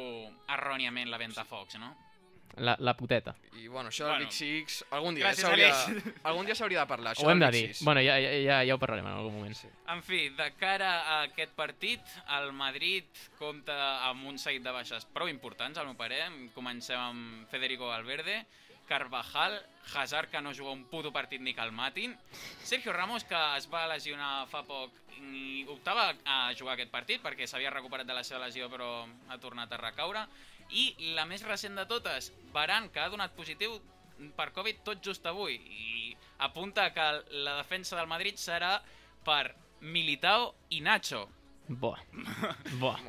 erròniament 0.52 1.10
la 1.10 1.18
ventafocs, 1.22 1.80
no? 1.80 1.94
La, 2.60 2.76
la 2.84 2.94
puteta. 2.98 3.32
I 3.56 3.70
bueno, 3.72 3.90
això 3.90 4.04
del 4.10 4.18
Bueno. 4.18 4.26
Big 4.26 4.34
Six, 4.36 4.82
algun 4.92 5.16
dia 5.16 5.30
Gràcies, 5.30 5.46
s'hauria 5.46 5.70
algun 6.30 6.46
dia 6.46 6.56
s'hauria 6.60 6.82
de 6.82 6.88
parlar, 6.90 7.14
això 7.16 7.26
Ho 7.26 7.32
hem 7.32 7.40
del 7.40 7.52
de 7.52 7.58
dir. 7.58 7.68
Six. 7.72 7.86
Bueno, 7.88 8.02
ja, 8.04 8.18
ja, 8.20 8.34
ja, 8.44 8.58
ja 8.68 8.76
ho 8.76 8.80
parlarem 8.82 9.08
en 9.08 9.14
algun 9.14 9.38
moment. 9.38 9.56
Sí. 9.56 9.70
En 9.94 10.04
fi, 10.04 10.26
de 10.36 10.50
cara 10.60 10.90
a 11.00 11.22
aquest 11.30 11.56
partit, 11.56 12.02
el 12.38 12.52
Madrid 12.52 13.08
compta 13.40 13.78
amb 14.10 14.28
un 14.28 14.38
seguit 14.38 14.66
de 14.68 14.74
baixes 14.76 15.08
prou 15.16 15.32
importants, 15.32 15.80
al 15.80 15.88
meu 15.88 15.96
parer. 15.96 16.26
Comencem 16.54 17.00
amb 17.00 17.48
Federico 17.50 17.88
Valverde, 17.88 18.42
Carvajal, 18.92 19.56
Hazard, 19.96 20.30
que 20.30 20.42
no 20.44 20.52
juga 20.54 20.76
un 20.76 20.84
puto 20.92 21.14
partit 21.16 21.40
ni 21.40 21.54
que 21.56 21.64
el 21.64 21.72
matin, 21.72 22.18
Sergio 22.64 22.92
Ramos, 22.92 23.24
que 23.24 23.40
es 23.56 23.70
va 23.72 23.86
lesionar 23.88 24.50
fa 24.52 24.66
poc 24.68 24.98
i 25.32 25.64
optava 25.72 26.10
a 26.26 26.52
jugar 26.58 26.76
aquest 26.76 26.92
partit 26.92 27.22
perquè 27.24 27.48
s'havia 27.48 27.72
recuperat 27.72 28.10
de 28.10 28.16
la 28.18 28.24
seva 28.28 28.42
lesió 28.44 28.68
però 28.72 29.06
ha 29.30 29.38
tornat 29.40 29.72
a 29.72 29.80
recaure, 29.80 30.26
i 30.76 31.14
la 31.16 31.24
més 31.30 31.46
recent 31.48 31.80
de 31.80 31.86
totes, 31.88 32.32
Baran, 32.52 32.90
que 32.92 33.00
ha 33.00 33.10
donat 33.14 33.36
positiu 33.38 33.80
per 34.36 34.52
Covid 34.56 34.84
tot 34.88 35.00
just 35.04 35.26
avui 35.26 35.56
i 35.56 36.12
apunta 36.44 36.90
que 36.94 37.08
la 37.46 37.56
defensa 37.62 37.96
del 37.96 38.12
Madrid 38.12 38.40
serà 38.42 38.74
per 39.24 39.54
Militao 39.82 40.52
i 40.70 40.82
Nacho. 40.84 41.28
Buah. 41.68 42.04
Buah. 42.82 43.00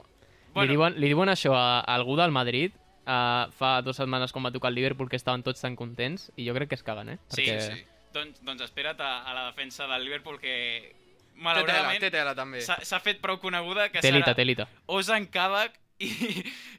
Bueno. 0.52 0.68
Li, 0.68 0.76
diuen, 0.76 0.96
li 1.00 1.10
diuen 1.10 1.32
això 1.32 1.56
a, 1.56 1.80
a 1.80 1.94
algú 1.96 2.14
del 2.20 2.30
Madrid 2.34 2.76
uh, 3.06 3.50
fa 3.56 3.80
dues 3.82 3.96
setmanes 3.96 4.32
quan 4.32 4.44
va 4.46 4.52
tocar 4.54 4.70
el 4.72 4.76
Liverpool 4.78 5.08
que 5.08 5.16
estaven 5.16 5.42
tots 5.42 5.60
tan 5.60 5.76
contents 5.76 6.30
i 6.36 6.46
jo 6.48 6.54
crec 6.54 6.68
que 6.70 6.78
es 6.80 6.82
caguen, 6.86 7.08
eh? 7.14 7.18
Sí, 7.28 7.42
Perquè... 7.46 7.60
sí. 7.60 7.84
Doncs, 8.12 8.42
doncs 8.44 8.60
espera't 8.66 9.00
a, 9.00 9.22
a 9.24 9.32
la 9.32 9.46
defensa 9.50 9.86
del 9.88 10.04
Liverpool 10.04 10.36
que 10.38 10.92
malauradament 11.40 12.00
té 12.02 12.10
tela 12.12 12.34
també. 12.36 12.60
s'ha 12.60 13.00
fet 13.00 13.22
prou 13.22 13.38
coneguda 13.40 13.88
que 13.88 14.02
Telita, 14.04 14.32
serà 14.32 14.36
telita. 14.36 14.66
Ozan 14.92 15.26
Kabak 15.32 15.78
i, 16.04 16.10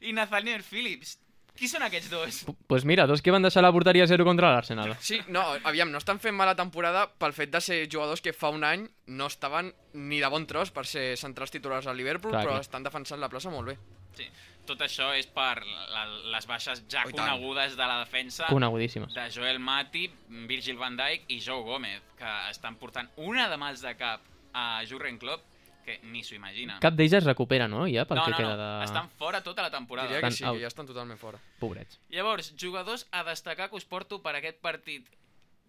i 0.08 0.12
Nathaniel 0.14 0.62
Phillips. 0.62 1.18
Qui 1.54 1.68
són 1.70 1.84
aquests 1.86 2.10
dos? 2.10 2.38
P- 2.48 2.54
Pues 2.66 2.84
mira, 2.84 3.06
dos 3.06 3.20
que 3.22 3.30
van 3.30 3.42
deixar 3.46 3.62
la 3.62 3.70
porteria 3.74 4.06
zero 4.10 4.24
contra 4.26 4.48
l'Arsenal. 4.50 4.96
Sí, 4.98 5.20
no, 5.28 5.42
aviam, 5.62 5.90
no 5.92 5.98
estan 5.98 6.18
fent 6.18 6.34
mala 6.34 6.56
temporada 6.58 7.04
pel 7.18 7.32
fet 7.36 7.52
de 7.54 7.60
ser 7.62 7.76
jugadors 7.90 8.22
que 8.22 8.32
fa 8.34 8.50
un 8.50 8.64
any 8.66 8.88
no 9.06 9.26
estaven 9.30 9.72
ni 9.94 10.18
de 10.22 10.30
bon 10.30 10.46
tros 10.50 10.72
per 10.74 10.82
ser 10.86 11.12
centrals 11.16 11.52
titulars 11.54 11.86
al 11.86 11.96
Liverpool, 11.96 12.32
Clar, 12.34 12.42
però 12.42 12.56
clar. 12.56 12.64
estan 12.66 12.82
defensant 12.82 13.22
la 13.22 13.28
plaça 13.30 13.50
molt 13.54 13.70
bé. 13.70 13.76
Sí. 14.16 14.28
Tot 14.64 14.80
això 14.80 15.10
és 15.12 15.26
per 15.28 15.60
la, 15.92 16.04
les 16.32 16.46
baixes 16.48 16.84
ja 16.88 17.02
Oh, 17.04 17.10
conegudes 17.12 17.74
de 17.76 17.86
la 17.86 17.98
defensa 18.00 18.46
de 18.48 19.26
Joel 19.34 19.58
Matip, 19.60 20.14
Virgil 20.48 20.78
van 20.80 20.96
Dijk 20.96 21.26
i 21.28 21.40
Joe 21.44 21.60
Gómez, 21.66 22.00
que 22.16 22.30
estan 22.50 22.78
portant 22.80 23.10
una 23.16 23.50
de 23.50 23.58
mals 23.60 23.84
de 23.84 23.92
cap 24.00 24.24
a 24.54 24.82
Jurgen 24.88 25.18
Klopp 25.18 25.44
que 25.84 25.98
ni 26.08 26.24
s'ho 26.24 26.34
imagina. 26.38 26.78
Cap 26.80 26.96
d'ells 26.96 27.12
es 27.20 27.26
recupera, 27.26 27.68
no? 27.68 27.84
Ja, 27.90 28.06
pel 28.08 28.18
no, 28.18 28.24
que 28.24 28.32
no, 28.32 28.38
queda 28.38 28.54
no, 28.56 28.62
de... 28.78 28.84
estan 28.86 29.10
fora 29.20 29.42
tota 29.44 29.66
la 29.66 29.70
temporada. 29.70 30.08
Diria 30.08 30.22
que 30.22 30.32
Estan 30.32 30.38
sí, 30.38 30.44
out. 30.48 30.56
que 30.56 30.64
ja 30.64 30.72
estan 30.72 30.88
totalment 30.88 31.20
fora. 31.20 31.40
Pobrets. 31.60 32.00
Llavors, 32.08 32.54
jugadors 32.60 33.06
a 33.12 33.22
destacar 33.28 33.68
que 33.68 33.76
us 33.76 33.84
porto 33.84 34.22
per 34.24 34.34
aquest 34.40 34.62
partit. 34.64 35.10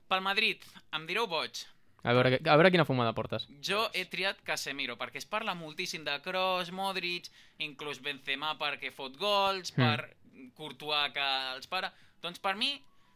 Pel 0.08 0.22
Madrid, 0.24 0.64
em 0.96 1.06
direu 1.10 1.28
boig. 1.28 1.66
A 2.06 2.14
veure, 2.14 2.38
a 2.38 2.56
veure 2.56 2.70
quina 2.72 2.86
fumada 2.86 3.14
portes. 3.18 3.48
Jo 3.66 3.88
he 3.98 4.04
triat 4.06 4.44
Casemiro, 4.46 4.94
perquè 5.00 5.18
es 5.18 5.26
parla 5.26 5.56
moltíssim 5.58 6.04
de 6.06 6.14
Kroos, 6.22 6.70
Modric, 6.72 7.32
inclús 7.66 8.00
Benzema 8.06 8.54
perquè 8.62 8.92
fot 8.94 9.18
gols, 9.18 9.74
Mm. 9.74 9.82
per 9.82 10.16
Courtois 10.56 11.12
que 11.14 11.26
els 11.56 11.68
para... 11.68 11.92
Doncs 12.22 12.40
per 12.40 12.56
mi, 12.56 12.72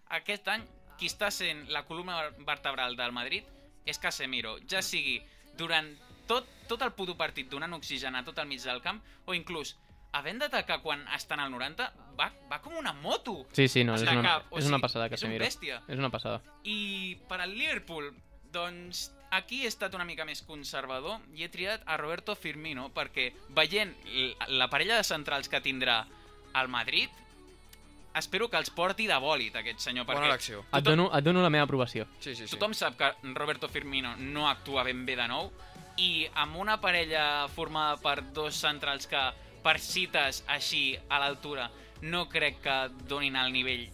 aquest 0.10 0.48
any, 0.48 0.64
qui 0.98 1.08
està 1.08 1.30
sent 1.32 1.68
la 1.72 1.84
columna 1.86 2.30
vertebral 2.46 2.96
del 2.98 3.12
Madrid 3.16 3.46
és 3.86 3.98
Casemiro, 4.02 4.58
ja 4.70 4.82
sigui 4.82 5.22
durant 5.58 5.88
tot, 6.28 6.46
tot 6.68 6.82
el 6.86 6.92
puto 6.94 7.16
partit 7.18 7.50
donant 7.50 7.74
oxigen 7.74 8.16
a 8.16 8.24
tot 8.24 8.38
el 8.40 8.48
mig 8.48 8.62
del 8.64 8.82
camp, 8.82 9.00
o 9.26 9.34
inclús 9.34 9.76
havent 10.14 10.40
d'atacar 10.42 10.80
quan 10.82 11.06
estan 11.16 11.40
al 11.40 11.52
90, 11.52 11.88
va, 12.20 12.32
va 12.52 12.60
com 12.62 12.76
una 12.78 12.94
moto. 12.94 13.46
Sí, 13.54 13.68
sí, 13.68 13.84
no, 13.84 13.96
és 13.96 14.02
una, 14.04 14.22
cap, 14.26 14.48
o 14.52 14.58
és 14.58 14.66
una 14.68 14.80
passada, 14.82 15.06
és 15.06 15.12
un 15.12 15.16
Casemiro. 15.30 15.46
bèstia. 15.46 15.82
És 15.88 15.98
una 16.02 16.10
passada. 16.10 16.42
I 16.64 17.18
per 17.30 17.40
al 17.42 17.54
Liverpool, 17.58 18.12
Doncs 18.54 19.10
aquí 19.32 19.64
he 19.64 19.70
estat 19.70 19.94
una 19.94 20.06
mica 20.08 20.26
més 20.26 20.42
conservador 20.46 21.20
i 21.38 21.46
he 21.46 21.50
triat 21.54 21.84
a 21.86 21.98
Roberto 22.02 22.36
Firmino 22.36 22.88
perquè 22.94 23.30
veient 23.56 23.94
la 24.50 24.70
parella 24.70 24.98
de 24.98 25.06
centrals 25.06 25.50
que 25.50 25.62
tindrà 25.62 26.02
al 26.58 26.68
Madrid, 26.68 27.10
espero 28.18 28.50
que 28.50 28.58
els 28.58 28.72
porti 28.74 29.06
de 29.08 29.18
bòlit 29.22 29.56
aquest 29.60 29.84
senyor 29.86 30.08
Bona 30.08 30.18
perquè 30.18 30.32
elecció. 30.32 30.64
Et 30.74 30.86
dono, 30.86 31.10
et 31.14 31.26
dono 31.26 31.44
la 31.46 31.52
meva 31.54 31.68
aprovació. 31.68 32.08
Sí, 32.20 32.34
sí, 32.34 32.48
sí. 32.48 32.56
tothom 32.56 32.74
sap 32.74 32.98
que 32.98 33.12
Roberto 33.36 33.70
Firmino 33.70 34.16
no 34.18 34.50
actua 34.50 34.84
ben 34.88 35.06
bé 35.06 35.18
de 35.20 35.28
nou 35.30 35.52
i 36.00 36.26
amb 36.34 36.58
una 36.58 36.80
parella 36.82 37.48
formada 37.54 38.00
per 38.02 38.24
dos 38.34 38.58
centrals 38.58 39.06
que 39.12 39.22
per 39.64 39.78
cites 39.84 40.44
així 40.48 40.98
a 41.10 41.20
l'altura 41.22 41.70
no 42.02 42.28
crec 42.32 42.62
que 42.64 42.78
donin 43.08 43.36
el 43.36 43.52
nivell 43.54 43.90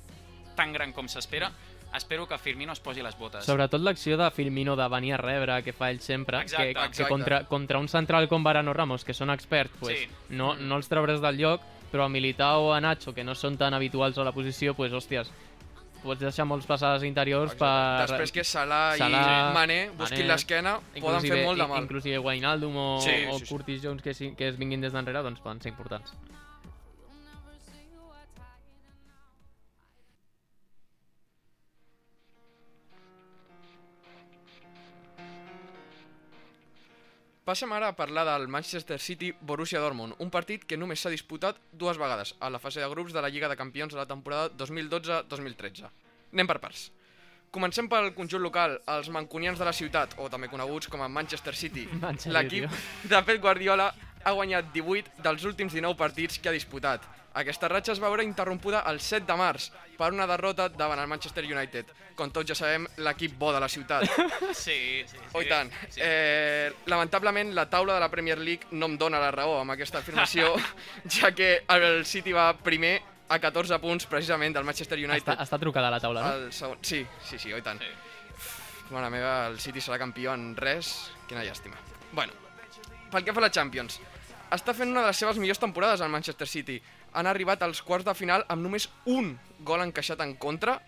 tan 0.55 0.71
gran 0.71 0.93
com 0.93 1.09
s'espera, 1.11 1.49
espero 1.97 2.27
que 2.27 2.37
Firmino 2.37 2.73
es 2.73 2.79
posi 2.79 3.01
les 3.01 3.17
botes. 3.17 3.45
Sobretot 3.45 3.81
l'acció 3.81 4.17
de 4.17 4.29
Firmino 4.31 4.75
de 4.75 4.87
venir 4.89 5.13
a 5.13 5.17
rebre, 5.17 5.61
que 5.63 5.73
fa 5.73 5.89
ell 5.91 5.99
sempre, 5.99 6.41
Exacte. 6.41 6.67
que, 6.67 6.73
que 6.73 6.85
Exacte. 6.85 7.09
contra, 7.09 7.43
contra 7.45 7.79
un 7.79 7.87
central 7.87 8.27
com 8.27 8.43
Varane 8.43 8.69
o 8.69 8.73
Ramos, 8.73 9.03
que 9.05 9.13
són 9.13 9.29
experts, 9.29 9.73
pues, 9.79 9.99
Sí. 9.99 10.07
no, 10.29 10.55
no 10.55 10.77
els 10.77 10.89
trauràs 10.89 11.21
del 11.21 11.37
lloc, 11.37 11.61
però 11.91 12.05
a 12.05 12.09
Militao 12.09 12.69
o 12.69 12.73
a 12.73 12.81
Nacho, 12.81 13.13
que 13.13 13.23
no 13.23 13.35
són 13.35 13.57
tan 13.57 13.73
habituals 13.73 14.17
a 14.17 14.23
la 14.23 14.31
posició, 14.31 14.73
pues, 14.73 14.91
hòsties, 14.91 15.31
pots 16.05 16.19
deixar 16.21 16.45
molts 16.45 16.67
passades 16.67 17.01
interiors 17.03 17.53
Exacte. 17.53 17.65
per... 17.65 18.07
Després 18.09 18.31
que 18.31 18.43
Salah, 18.43 18.95
Salah, 18.97 19.49
i 19.49 19.53
Mané 19.55 19.89
busquin 19.97 20.27
l'esquena, 20.27 20.79
poden 21.01 21.21
fer 21.21 21.43
molt 21.45 21.57
de 21.59 21.67
mal. 21.67 21.81
Inclusive 21.83 22.19
Wijnaldum 22.19 22.75
o, 22.77 23.01
Sí, 23.01 23.25
o 23.31 23.39
sí, 23.39 23.45
sí. 23.45 23.49
Curtis 23.53 23.81
Jones 23.81 24.03
que, 24.03 24.13
sí, 24.13 24.33
que 24.37 24.49
es 24.49 24.57
vinguin 24.57 24.81
des 24.81 24.93
d'enrere, 24.93 25.23
doncs 25.23 25.39
poden 25.41 25.61
ser 25.61 25.71
importants. 25.71 26.13
Passem 37.45 37.69
ara 37.77 37.91
a 37.91 37.93
parlar 37.93 38.23
del 38.25 38.47
Manchester 38.47 38.97
City-Borussia 38.97 39.77
Dortmund, 39.77 40.15
un 40.17 40.31
partit 40.33 40.63
que 40.65 40.79
només 40.81 40.97
s'ha 40.97 41.11
disputat 41.13 41.59
dues 41.77 41.99
vegades 42.01 42.31
a 42.41 42.49
la 42.49 42.57
fase 42.57 42.81
de 42.81 42.87
grups 42.89 43.13
de 43.13 43.21
la 43.21 43.29
Lliga 43.29 43.45
de 43.51 43.57
Campions 43.59 43.93
de 43.93 43.99
la 43.99 44.07
temporada 44.09 44.49
2012-2013. 44.57 45.91
Anem 46.33 46.49
per 46.49 46.55
parts. 46.63 46.87
Comencem 47.53 47.85
pel 47.91 48.09
conjunt 48.17 48.41
local, 48.41 48.79
els 48.95 49.11
mancunians 49.13 49.61
de 49.61 49.67
la 49.69 49.75
ciutat, 49.77 50.15
o 50.17 50.25
també 50.33 50.49
coneguts 50.49 50.89
com 50.89 51.05
a 51.05 51.11
Manchester 51.19 51.53
City. 51.53 51.85
L'equip 52.33 52.65
de 53.13 53.21
Pep 53.29 53.37
Guardiola 53.45 53.91
ha 54.25 54.33
guanyat 54.33 54.73
18 54.73 55.21
dels 55.21 55.45
últims 55.45 55.77
19 55.77 56.01
partits 56.01 56.41
que 56.41 56.49
ha 56.49 56.57
disputat. 56.57 57.05
Aquesta 57.35 57.67
ratxa 57.67 57.91
es 57.91 57.99
va 57.99 58.07
veure 58.07 58.23
interrompuda 58.23 58.83
el 58.89 59.01
7 59.03 59.25
de 59.27 59.35
març 59.35 59.67
per 59.97 60.11
una 60.13 60.27
derrota 60.27 60.69
davant 60.71 61.01
el 61.01 61.09
Manchester 61.11 61.43
United. 61.43 61.91
Com 62.15 62.31
tots 62.31 62.47
ja 62.47 62.55
sabem, 62.55 62.85
l'equip 63.03 63.35
bo 63.39 63.51
de 63.51 63.59
la 63.59 63.67
ciutat. 63.71 64.07
Sí, 64.55 65.03
sí, 65.05 65.17
sí. 65.17 65.23
Oh, 65.33 65.41
i 65.43 65.49
tant. 65.49 65.69
Sí. 65.91 65.99
Eh, 66.01 66.71
lamentablement, 66.87 67.51
la 67.53 67.67
taula 67.69 67.97
de 67.97 67.99
la 67.99 68.09
Premier 68.09 68.39
League 68.39 68.71
no 68.71 68.87
em 68.87 68.95
dóna 68.97 69.19
la 69.19 69.33
raó 69.35 69.59
amb 69.59 69.75
aquesta 69.75 69.99
afirmació, 69.99 70.53
ja 71.17 71.33
que 71.35 71.49
el 71.75 72.05
City 72.07 72.31
va 72.33 72.53
primer 72.55 72.95
a 73.27 73.39
14 73.41 73.79
punts 73.83 74.07
precisament 74.07 74.55
del 74.55 74.63
Manchester 74.63 74.97
United. 74.97 75.25
Està, 75.25 75.37
està 75.43 75.59
trucada 75.59 75.91
la 75.91 75.99
taula, 75.99 76.23
no? 76.23 76.45
El 76.45 76.51
segon... 76.55 76.79
Sí, 76.85 77.03
sí, 77.25 77.39
sí, 77.41 77.53
oi 77.53 77.61
tant. 77.65 77.81
Sí. 77.83 77.91
Mare 78.93 79.09
meva, 79.09 79.37
el 79.49 79.59
City 79.59 79.81
serà 79.81 79.97
campió 79.99 80.33
en 80.37 80.53
res. 80.55 80.95
Quina 81.27 81.43
llàstima. 81.43 81.79
Bueno, 82.13 82.33
pel 83.11 83.25
que 83.25 83.33
fa 83.33 83.41
a 83.41 83.47
la 83.47 83.53
Champions, 83.53 83.97
està 84.53 84.75
fent 84.77 84.91
una 84.93 85.01
de 85.01 85.09
les 85.09 85.17
seves 85.17 85.39
millors 85.41 85.61
temporades 85.61 86.01
al 86.05 86.13
Manchester 86.13 86.47
City. 86.47 86.77
Han 87.15 87.29
arribat 87.31 87.63
als 87.63 87.81
quarts 87.81 88.05
de 88.05 88.13
final 88.17 88.43
amb 88.51 88.65
només 88.65 88.89
un 89.07 89.33
gol 89.67 89.83
encaixat 89.85 90.21
en 90.25 90.35
contra 90.35 90.79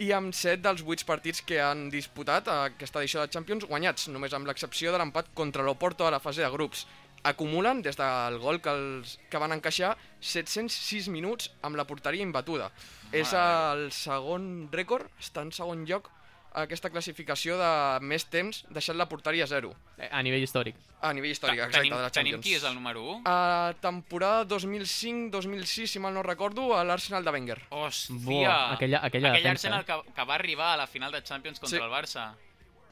i 0.00 0.10
amb 0.12 0.34
7 0.36 0.60
dels 0.64 0.82
8 0.84 1.04
partits 1.08 1.42
que 1.44 1.60
han 1.62 1.86
disputat 1.92 2.48
a 2.52 2.56
aquesta 2.70 3.00
edició 3.00 3.22
de 3.22 3.32
Champions 3.32 3.64
guanyats, 3.68 4.08
només 4.12 4.34
amb 4.36 4.48
l'excepció 4.48 4.92
de 4.92 5.00
l'empat 5.00 5.30
contra 5.34 5.64
l'Oporto 5.64 6.06
a 6.06 6.12
la 6.12 6.20
fase 6.20 6.44
de 6.44 6.50
grups. 6.52 6.86
Acumulen, 7.26 7.80
des 7.82 7.96
del 7.98 8.36
gol 8.38 8.60
que, 8.62 8.72
els, 8.72 9.16
que 9.30 9.40
van 9.40 9.56
encaixar, 9.56 9.94
706 10.20 11.08
minuts 11.12 11.48
amb 11.64 11.80
la 11.80 11.86
porteria 11.88 12.24
imbatuda. 12.24 12.68
És 13.12 13.32
el 13.36 13.88
segon 13.92 14.68
rècord, 14.72 15.08
està 15.20 15.44
en 15.44 15.52
segon 15.56 15.84
lloc 15.88 16.12
aquesta 16.56 16.88
classificació 16.90 17.58
de 17.60 17.70
més 18.00 18.24
temps 18.32 18.62
deixant 18.72 18.96
la 18.96 19.06
porteria 19.10 19.44
a 19.44 19.46
zero. 19.50 19.74
Eh, 19.98 20.08
A 20.10 20.22
nivell 20.24 20.42
històric. 20.42 20.74
A 21.04 21.12
nivell 21.12 21.30
històric, 21.34 21.58
Ta- 21.60 21.66
exacte, 21.66 21.82
tenim, 21.84 21.94
de 21.96 22.02
la 22.02 22.10
tenim 22.10 22.32
Champions. 22.32 22.44
qui 22.46 22.54
és 22.56 22.64
el 22.64 22.74
número 22.74 23.02
1? 23.18 23.22
A 23.26 23.74
temporada 23.80 24.44
2005-2006, 24.48 25.86
si 25.92 25.98
mal 25.98 26.14
no 26.14 26.22
recordo, 26.22 26.74
a 26.76 26.82
l'Arsenal 26.84 27.24
de 27.24 27.30
Wenger. 27.30 27.60
Hòstia! 27.70 28.16
Buah, 28.24 28.72
aquella- 28.74 29.00
aquella 29.04 29.30
Aquell 29.30 29.42
defensa, 29.42 29.68
Arsenal 29.68 29.80
eh? 29.82 29.84
que, 30.06 30.12
que 30.14 30.24
va 30.24 30.34
arribar 30.34 30.72
a 30.74 30.76
la 30.78 30.86
final 30.86 31.12
de 31.12 31.22
Champions 31.22 31.60
contra 31.60 31.78
Sí. 31.78 31.84
el 31.84 31.90
Barça. 31.90 32.34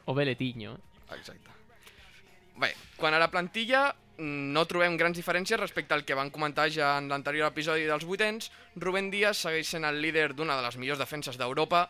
O 0.05 0.15
Beletinho. 0.15 0.79
Exacte. 1.11 1.51
Bé, 2.57 2.75
quan 2.97 3.15
a 3.15 3.19
la 3.19 3.31
plantilla 3.31 3.95
mm, 4.19 4.53
no 4.53 4.65
trobem 4.67 4.97
grans 4.97 5.17
diferències 5.19 5.59
respecte 5.59 5.95
al 5.95 6.05
que 6.05 6.15
van 6.15 6.31
comentar 6.31 6.69
ja 6.71 6.99
en 6.99 7.09
l'anterior 7.09 7.49
episodi 7.51 7.83
dels 7.89 8.05
vuitens. 8.05 8.53
Rubén 8.77 9.11
Díaz 9.11 9.39
segueix 9.39 9.67
sent 9.67 9.85
el 9.85 10.01
líder 10.01 10.35
d'una 10.35 10.55
de 10.57 10.63
les 10.63 10.77
millors 10.77 10.99
defenses 11.01 11.37
d'Europa. 11.37 11.89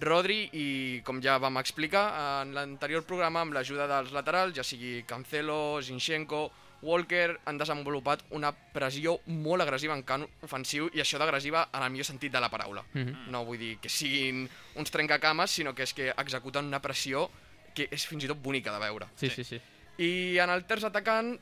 Rodri, 0.00 0.48
i 0.52 1.00
com 1.04 1.20
ja 1.22 1.38
vam 1.38 1.58
explicar 1.60 2.04
en 2.42 2.54
l'anterior 2.56 3.04
programa, 3.06 3.42
amb 3.44 3.54
l'ajuda 3.54 3.86
dels 3.90 4.12
laterals, 4.12 4.54
ja 4.56 4.64
sigui 4.66 5.02
Cancelo, 5.06 5.80
Zinchenko, 5.82 6.50
Walker, 6.84 7.38
han 7.48 7.58
desenvolupat 7.58 8.26
una 8.36 8.50
pressió 8.52 9.16
molt 9.26 9.64
agressiva 9.64 9.96
en 9.96 10.04
camp 10.04 10.26
ofensiu, 10.44 10.90
i 10.92 11.00
això 11.00 11.18
d'agressiva 11.18 11.68
en 11.72 11.82
el 11.82 11.90
millor 11.94 12.06
sentit 12.06 12.32
de 12.32 12.40
la 12.40 12.50
paraula. 12.52 12.84
Mhm. 12.92 13.30
No 13.32 13.44
vull 13.44 13.58
dir 13.58 13.78
que 13.80 13.88
siguin 13.88 14.48
uns 14.76 14.90
trencacames, 14.90 15.50
sinó 15.50 15.74
que 15.74 15.82
és 15.82 15.94
que 15.94 16.10
executen 16.10 16.66
una 16.66 16.82
pressió 16.82 17.30
que 17.74 17.88
és 17.90 18.06
fins 18.06 18.24
i 18.24 18.28
tot 18.28 18.38
bonica 18.38 18.72
de 18.72 18.78
veure. 18.78 19.06
Sí, 19.16 19.30
sí, 19.30 19.44
sí. 19.44 19.60
I 19.98 20.38
en 20.38 20.50
el 20.50 20.64
terç 20.66 20.84
atacant 20.84 21.38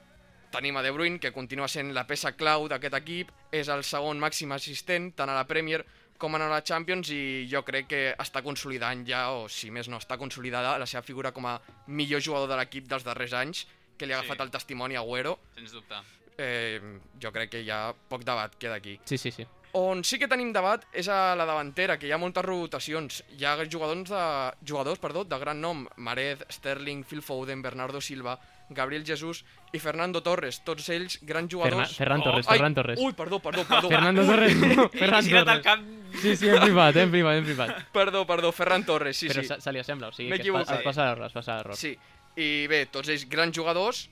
tenim 0.53 0.77
a 0.77 0.83
De 0.83 0.91
Bruyne, 0.91 1.19
que 1.19 1.33
continua 1.33 1.69
sent 1.69 1.95
la 1.95 2.07
peça 2.07 2.35
clau 2.37 2.69
d'aquest 2.69 2.95
equip, 2.95 3.31
és 3.51 3.69
el 3.69 3.83
segon 3.85 4.21
màxim 4.21 4.53
assistent 4.53 5.15
tant 5.17 5.31
a 5.33 5.35
la 5.35 5.47
Premier 5.49 5.85
com 6.23 6.37
a 6.39 6.41
la 6.47 6.63
Champions 6.63 7.11
i 7.11 7.21
jo 7.51 7.65
crec 7.67 7.89
que 7.91 8.03
està 8.23 8.43
consolidant 8.47 9.03
ja, 9.09 9.25
o 9.35 9.49
si 9.51 9.73
més 9.75 9.89
no 9.91 9.99
està 9.99 10.17
consolidada, 10.21 10.77
la 10.79 10.87
seva 10.87 11.03
figura 11.03 11.33
com 11.35 11.47
a 11.51 11.57
millor 11.89 12.23
jugador 12.23 12.49
de 12.53 12.61
l'equip 12.61 12.87
dels 12.91 13.03
darrers 13.05 13.35
anys, 13.35 13.67
que 13.99 14.07
li 14.07 14.15
ha 14.15 14.21
Sí. 14.21 14.25
agafat 14.25 14.47
el 14.47 14.51
testimoni 14.55 14.95
a 14.97 15.01
Agüero. 15.03 15.39
Sens 15.57 15.73
dubte. 15.75 15.99
Eh, 16.39 16.81
jo 17.21 17.31
crec 17.33 17.51
que 17.51 17.65
ja 17.67 17.93
poc 18.09 18.23
debat 18.25 18.55
queda 18.59 18.79
aquí. 18.79 18.99
Sí, 19.05 19.19
sí, 19.19 19.31
sí. 19.31 19.47
On 19.75 20.03
sí 20.05 20.19
que 20.19 20.29
tenim 20.29 20.51
debat 20.53 20.83
és 20.93 21.09
a 21.09 21.35
la 21.35 21.47
davantera, 21.49 21.99
que 21.99 22.07
hi 22.07 22.13
ha 22.13 22.19
moltes 22.21 22.45
rotacions. 22.45 23.23
Hi 23.39 23.45
ha 23.45 23.55
jugadors 23.71 24.11
de, 24.11 24.25
jugadors, 24.69 24.99
perdó, 25.01 25.25
de 25.25 25.39
gran 25.41 25.61
nom. 25.61 25.87
Marez, 25.97 26.43
Sterling, 26.51 27.05
Phil 27.05 27.23
Foden, 27.23 27.63
Bernardo 27.63 28.01
Silva, 28.01 28.39
Gabriel 28.75 29.05
Jesús 29.07 29.45
i 29.73 29.79
Fernando 29.79 30.23
Torres. 30.23 30.61
Tots 30.65 30.89
ells 30.95 31.19
grans 31.23 31.51
jugadors... 31.53 31.97
Ferran 31.97 32.21
Oh, 32.23 32.25
Torres, 32.31 32.47
Ai, 32.49 32.59
Ferran 32.59 32.75
Torres. 32.75 33.01
Ui, 33.01 33.13
perdó, 33.19 33.39
perdó, 33.41 33.65
perdó. 33.65 33.89
Fernando 33.89 34.25
Torres, 34.27 34.57
no, 34.77 34.89
Ferran 34.91 35.29
Torres. 35.29 35.61
cap... 35.65 35.81
Sí, 36.21 36.37
sí, 36.37 36.49
en 36.49 36.61
privat, 36.61 36.97
en 36.97 37.11
privat, 37.11 37.37
en 37.41 37.45
privat. 37.45 37.71
Perdó, 37.93 38.27
perdó, 38.27 38.53
Ferran 38.53 38.85
Torres, 38.85 39.17
sí, 39.17 39.29
Però 39.33 39.41
sí. 39.41 39.49
se, 39.49 39.61
se 39.65 39.73
li 39.73 39.81
assembla, 39.81 40.09
o 40.09 40.13
sigui 40.13 40.29
que 40.37 40.43
es, 40.45 40.53
pa, 40.53 40.77
es 40.77 40.85
passa 40.85 41.07
l'error, 41.09 41.27
es 41.31 41.33
passa 41.33 41.57
l'error. 41.57 41.79
Sí, 41.81 41.95
i 42.37 42.67
bé, 42.69 42.85
tots 42.93 43.09
ells 43.09 43.25
grans 43.33 43.57
jugadors, 43.57 44.03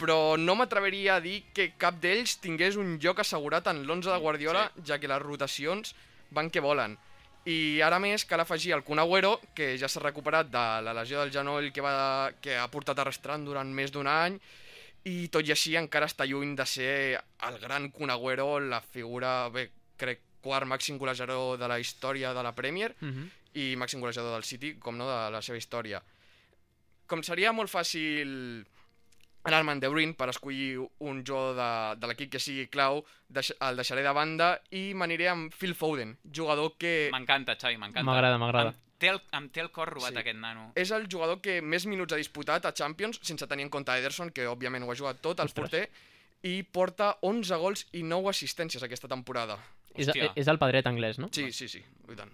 però 0.00 0.38
no 0.40 0.54
m'atreveria 0.56 1.18
a 1.18 1.20
dir 1.20 1.42
que 1.52 1.74
cap 1.76 2.00
d'ells 2.00 2.38
tingués 2.40 2.78
un 2.80 2.96
lloc 3.02 3.20
assegurat 3.20 3.68
en 3.68 3.82
l'11 3.84 4.08
de 4.08 4.18
Guardiola, 4.24 4.70
sí. 4.74 4.86
ja 4.88 4.98
que 4.98 5.10
les 5.12 5.20
rotacions 5.22 5.92
van 6.32 6.48
que 6.48 6.64
volen. 6.64 6.96
I 7.48 7.80
ara 7.80 7.98
més 7.98 8.24
cal 8.28 8.40
afegir 8.42 8.74
el 8.76 8.82
Kun 8.84 8.98
Agüero, 9.00 9.38
que 9.56 9.72
ja 9.80 9.88
s'ha 9.88 10.02
recuperat 10.04 10.50
de 10.52 10.64
la 10.84 10.92
lesió 10.94 11.20
del 11.22 11.32
genoll 11.32 11.70
que, 11.72 11.80
va, 11.80 12.30
que 12.40 12.56
ha 12.60 12.66
portat 12.68 12.98
arrastrant 13.00 13.44
durant 13.46 13.70
més 13.72 13.90
d'un 13.94 14.06
any, 14.06 14.36
i 15.08 15.28
tot 15.32 15.46
i 15.48 15.54
així 15.54 15.72
encara 15.80 16.04
està 16.10 16.26
lluny 16.28 16.52
de 16.58 16.66
ser 16.68 16.92
el 17.48 17.58
gran 17.62 17.88
Kun 17.90 18.10
Agüero, 18.12 18.58
la 18.60 18.82
figura, 18.84 19.48
bé, 19.48 19.70
crec, 19.96 20.20
quart 20.44 20.68
màxim 20.68 20.98
golejador 21.00 21.56
de 21.60 21.68
la 21.68 21.78
història 21.80 22.34
de 22.36 22.42
la 22.42 22.52
Premier, 22.54 22.94
Mhm. 23.00 23.30
i 23.54 23.74
màxim 23.76 24.00
golejador 24.00 24.32
del 24.34 24.44
City, 24.44 24.74
com 24.78 24.96
no, 24.96 25.08
de 25.08 25.30
la 25.32 25.40
seva 25.42 25.56
història. 25.58 26.02
Com 27.06 27.22
seria 27.22 27.52
molt 27.52 27.70
fàcil 27.72 28.64
en 29.44 29.80
De 29.80 29.88
Bruyne 29.88 30.14
per 30.14 30.28
escollir 30.28 30.78
un 30.98 31.24
jugador 31.26 31.56
de, 31.56 32.00
de 32.00 32.06
l'equip 32.06 32.30
que 32.32 32.38
sigui 32.38 32.66
clau, 32.68 33.04
deix, 33.28 33.52
el 33.60 33.76
deixaré 33.76 34.02
de 34.02 34.12
banda 34.12 34.60
i 34.70 34.92
m'aniré 34.94 35.28
amb 35.28 35.52
Phil 35.54 35.74
Foden, 35.74 36.18
jugador 36.32 36.74
que 36.78 37.08
M'encanta, 37.12 37.56
Xavi, 37.56 37.76
m'encanta. 37.78 38.04
M'agrada, 38.04 38.38
m'agrada. 38.38 38.70
Em 38.70 38.98
té, 39.00 39.08
el, 39.08 39.20
em 39.32 39.48
té 39.48 39.60
el 39.62 39.70
cor 39.70 39.88
robat, 39.88 40.12
Sí. 40.12 40.18
aquest 40.18 40.36
nano. 40.38 40.72
és 40.76 40.90
el 40.90 41.06
jugador 41.08 41.40
que 41.40 41.62
més 41.62 41.86
minuts 41.86 42.12
ha 42.12 42.16
disputat 42.20 42.66
a 42.66 42.72
Champions, 42.74 43.18
sense 43.22 43.46
tenir 43.46 43.64
en 43.64 43.70
compte 43.70 43.90
Ederson, 43.96 44.30
que 44.30 44.46
òbviament 44.46 44.84
ho 44.84 44.90
ha 44.92 44.94
jugat 44.96 45.20
tot, 45.22 45.40
el 45.40 45.46
Ostres. 45.46 45.70
porter, 45.70 45.90
i 46.42 46.62
porta 46.62 47.16
11 47.22 47.56
gols 47.56 47.86
i 47.92 48.02
9 48.02 48.28
assistències 48.28 48.82
aquesta 48.82 49.08
temporada. 49.08 49.56
És, 49.94 50.06
Hòstia. 50.08 50.32
és 50.36 50.46
el 50.48 50.58
pedret 50.58 50.86
anglès, 50.86 51.18
no? 51.18 51.28
Sí, 51.32 51.50
sí, 51.52 51.66
sí, 51.68 51.82
i 52.12 52.14
tant. 52.14 52.30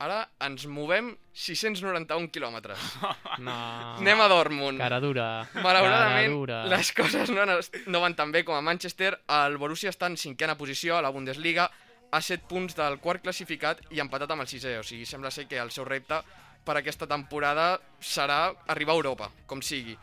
Ara 0.00 0.22
ens 0.46 0.64
movem 0.66 1.10
691 1.36 2.30
quilòmetres. 2.32 2.78
No. 3.40 3.52
Anem 3.96 4.20
a 4.20 4.26
Dortmund. 4.28 4.76
Cara 4.80 4.98
dura. 5.00 5.26
Malauradament, 5.64 6.26
Cara 6.26 6.32
dura. 6.34 6.56
les 6.68 6.90
coses 6.92 7.30
no, 7.32 7.44
no 7.46 8.00
van 8.02 8.12
tan 8.16 8.32
bé 8.32 8.42
com 8.44 8.52
a 8.56 8.60
Manchester. 8.60 9.14
El 9.32 9.56
Borussia 9.56 9.88
està 9.92 10.10
en 10.10 10.18
cinquena 10.20 10.58
posició 10.60 10.98
a 10.98 11.02
la 11.04 11.08
Bundesliga 11.14 11.70
a 12.12 12.20
7 12.20 12.44
punts 12.50 12.76
del 12.76 12.98
quart 13.00 13.22
classificat 13.24 13.80
i 13.96 14.00
empatat 14.04 14.34
amb 14.34 14.44
el 14.44 14.50
sisè. 14.50 14.74
O 14.80 14.84
sigui, 14.84 15.06
sembla 15.08 15.30
ser 15.32 15.46
que 15.48 15.56
el 15.62 15.70
seu 15.72 15.86
repte 15.88 16.18
per 16.66 16.76
aquesta 16.76 17.08
temporada 17.08 17.78
serà 18.04 18.50
arribar 18.68 18.92
a 18.92 19.00
Europa, 19.00 19.30
com 19.48 19.62
sigui. 19.64 19.96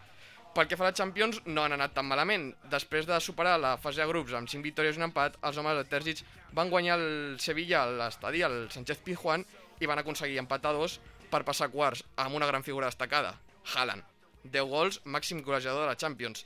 Pel 0.57 0.65
que 0.65 0.77
fa 0.79 0.87
a 0.87 0.89
la 0.89 0.95
Champions, 0.97 1.43
no 1.45 1.61
han 1.67 1.75
anat 1.77 1.93
tan 1.93 2.07
malament. 2.09 2.47
Després 2.71 3.05
de 3.05 3.19
superar 3.21 3.59
la 3.61 3.75
fase 3.77 4.01
de 4.01 4.09
grups 4.09 4.33
amb 4.33 4.49
5 4.49 4.65
victòries 4.65 4.97
i 4.97 5.01
un 5.03 5.11
empat, 5.11 5.37
els 5.45 5.61
homes 5.61 5.77
de 5.77 5.85
Terzic 5.91 6.23
van 6.57 6.71
guanyar 6.73 6.97
el 6.97 7.37
Sevilla 7.43 7.83
a 7.83 7.91
l'estadi, 7.99 8.41
el 8.41 8.63
Sánchez 8.73 9.03
Pizjuán, 9.05 9.45
i 9.79 9.89
van 9.89 9.99
aconseguir 10.01 10.39
empatar 10.41 10.73
dos 10.75 10.99
per 11.31 11.43
passar 11.47 11.69
quarts, 11.73 12.03
amb 12.15 12.35
una 12.35 12.47
gran 12.47 12.63
figura 12.63 12.87
destacada, 12.87 13.35
Haaland. 13.73 14.03
10 14.47 14.69
gols, 14.71 15.01
màxim 15.03 15.41
golejador 15.43 15.83
de 15.83 15.89
la 15.89 15.97
Champions. 15.99 16.45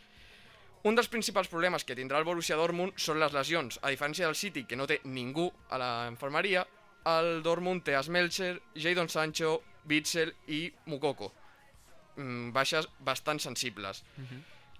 Un 0.83 0.95
dels 0.97 1.09
principals 1.13 1.49
problemes 1.51 1.83
que 1.85 1.95
tindrà 1.97 2.17
el 2.17 2.25
Borussia 2.25 2.57
Dortmund 2.57 2.97
són 2.97 3.19
les 3.21 3.33
lesions. 3.35 3.77
A 3.85 3.91
diferència 3.93 4.25
del 4.25 4.37
City, 4.39 4.63
que 4.65 4.79
no 4.79 4.87
té 4.89 4.97
ningú 5.05 5.51
a 5.69 5.77
la 5.77 5.91
infermeria, 6.09 6.65
el 7.11 7.43
Dortmund 7.45 7.85
té 7.85 7.93
Smelcher, 8.01 8.55
Jadon 8.73 9.09
Sancho, 9.09 9.59
Witzel 9.89 10.33
i 10.47 10.63
Mukoko. 10.89 11.31
Mm, 12.15 12.49
baixes 12.55 12.89
bastant 12.99 13.39
sensibles. 13.39 14.03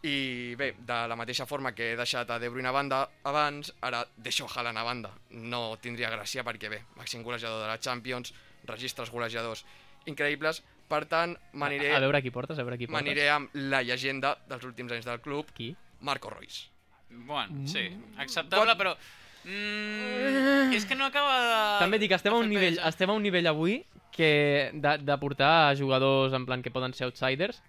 I 0.04 0.56
bé, 0.58 0.72
de 0.82 0.96
la 1.08 1.16
mateixa 1.16 1.46
forma 1.46 1.76
que 1.78 1.92
he 1.92 1.98
deixat 2.00 2.30
a 2.34 2.40
De 2.42 2.50
Bruyne 2.50 2.70
a 2.72 2.74
banda 2.74 3.04
abans, 3.30 3.70
ara 3.86 4.02
deixo 4.18 4.48
Haaland 4.50 4.80
a 4.82 4.84
banda. 4.84 5.12
No 5.30 5.78
tindria 5.78 6.10
gràcia 6.10 6.42
perquè 6.48 6.72
bé, 6.74 6.82
màxim 6.98 7.22
golejador 7.24 7.62
de 7.62 7.68
la 7.70 7.78
Champions, 7.80 8.34
registres 8.66 9.12
golejadors 9.14 9.62
increïbles, 10.10 10.64
per 10.90 11.06
tant, 11.06 11.36
m'aniré 11.54 11.94
A 11.96 12.00
veure 12.02 12.22
qui 12.26 12.32
portes, 12.34 12.58
a 12.58 12.64
veure 12.66 12.78
qui 12.80 12.88
portes. 12.88 12.98
m'aniré 12.98 13.30
amb 13.30 13.54
la 13.54 13.84
llegenda 13.86 14.34
dels 14.50 14.66
últims 14.66 14.92
anys 14.92 15.06
del 15.06 15.22
club, 15.22 15.52
Qui? 15.54 15.76
Marco 16.02 16.30
Reus. 16.34 16.70
Bueno, 17.12 17.68
sí, 17.68 17.86
acceptable, 18.18 18.74
però... 18.80 18.96
Mm, 19.44 20.74
és 20.76 20.86
que 20.86 20.96
no 20.96 21.06
acaba 21.10 21.38
de... 21.42 21.62
També 21.82 21.98
dic, 22.02 22.12
estem 22.18 22.34
a 22.34 22.40
un 22.42 22.50
nivell, 22.50 22.78
pesa. 22.78 22.90
estem 22.90 23.10
a 23.10 23.16
un 23.18 23.24
nivell 23.26 23.48
avui 23.50 23.82
que 24.14 24.70
de, 24.74 24.98
de 25.02 25.18
portar 25.22 25.76
jugadors 25.80 26.34
en 26.38 26.46
plan 26.46 26.62
que 26.66 26.72
poden 26.74 26.94
ser 26.94 27.06
outsiders, 27.08 27.62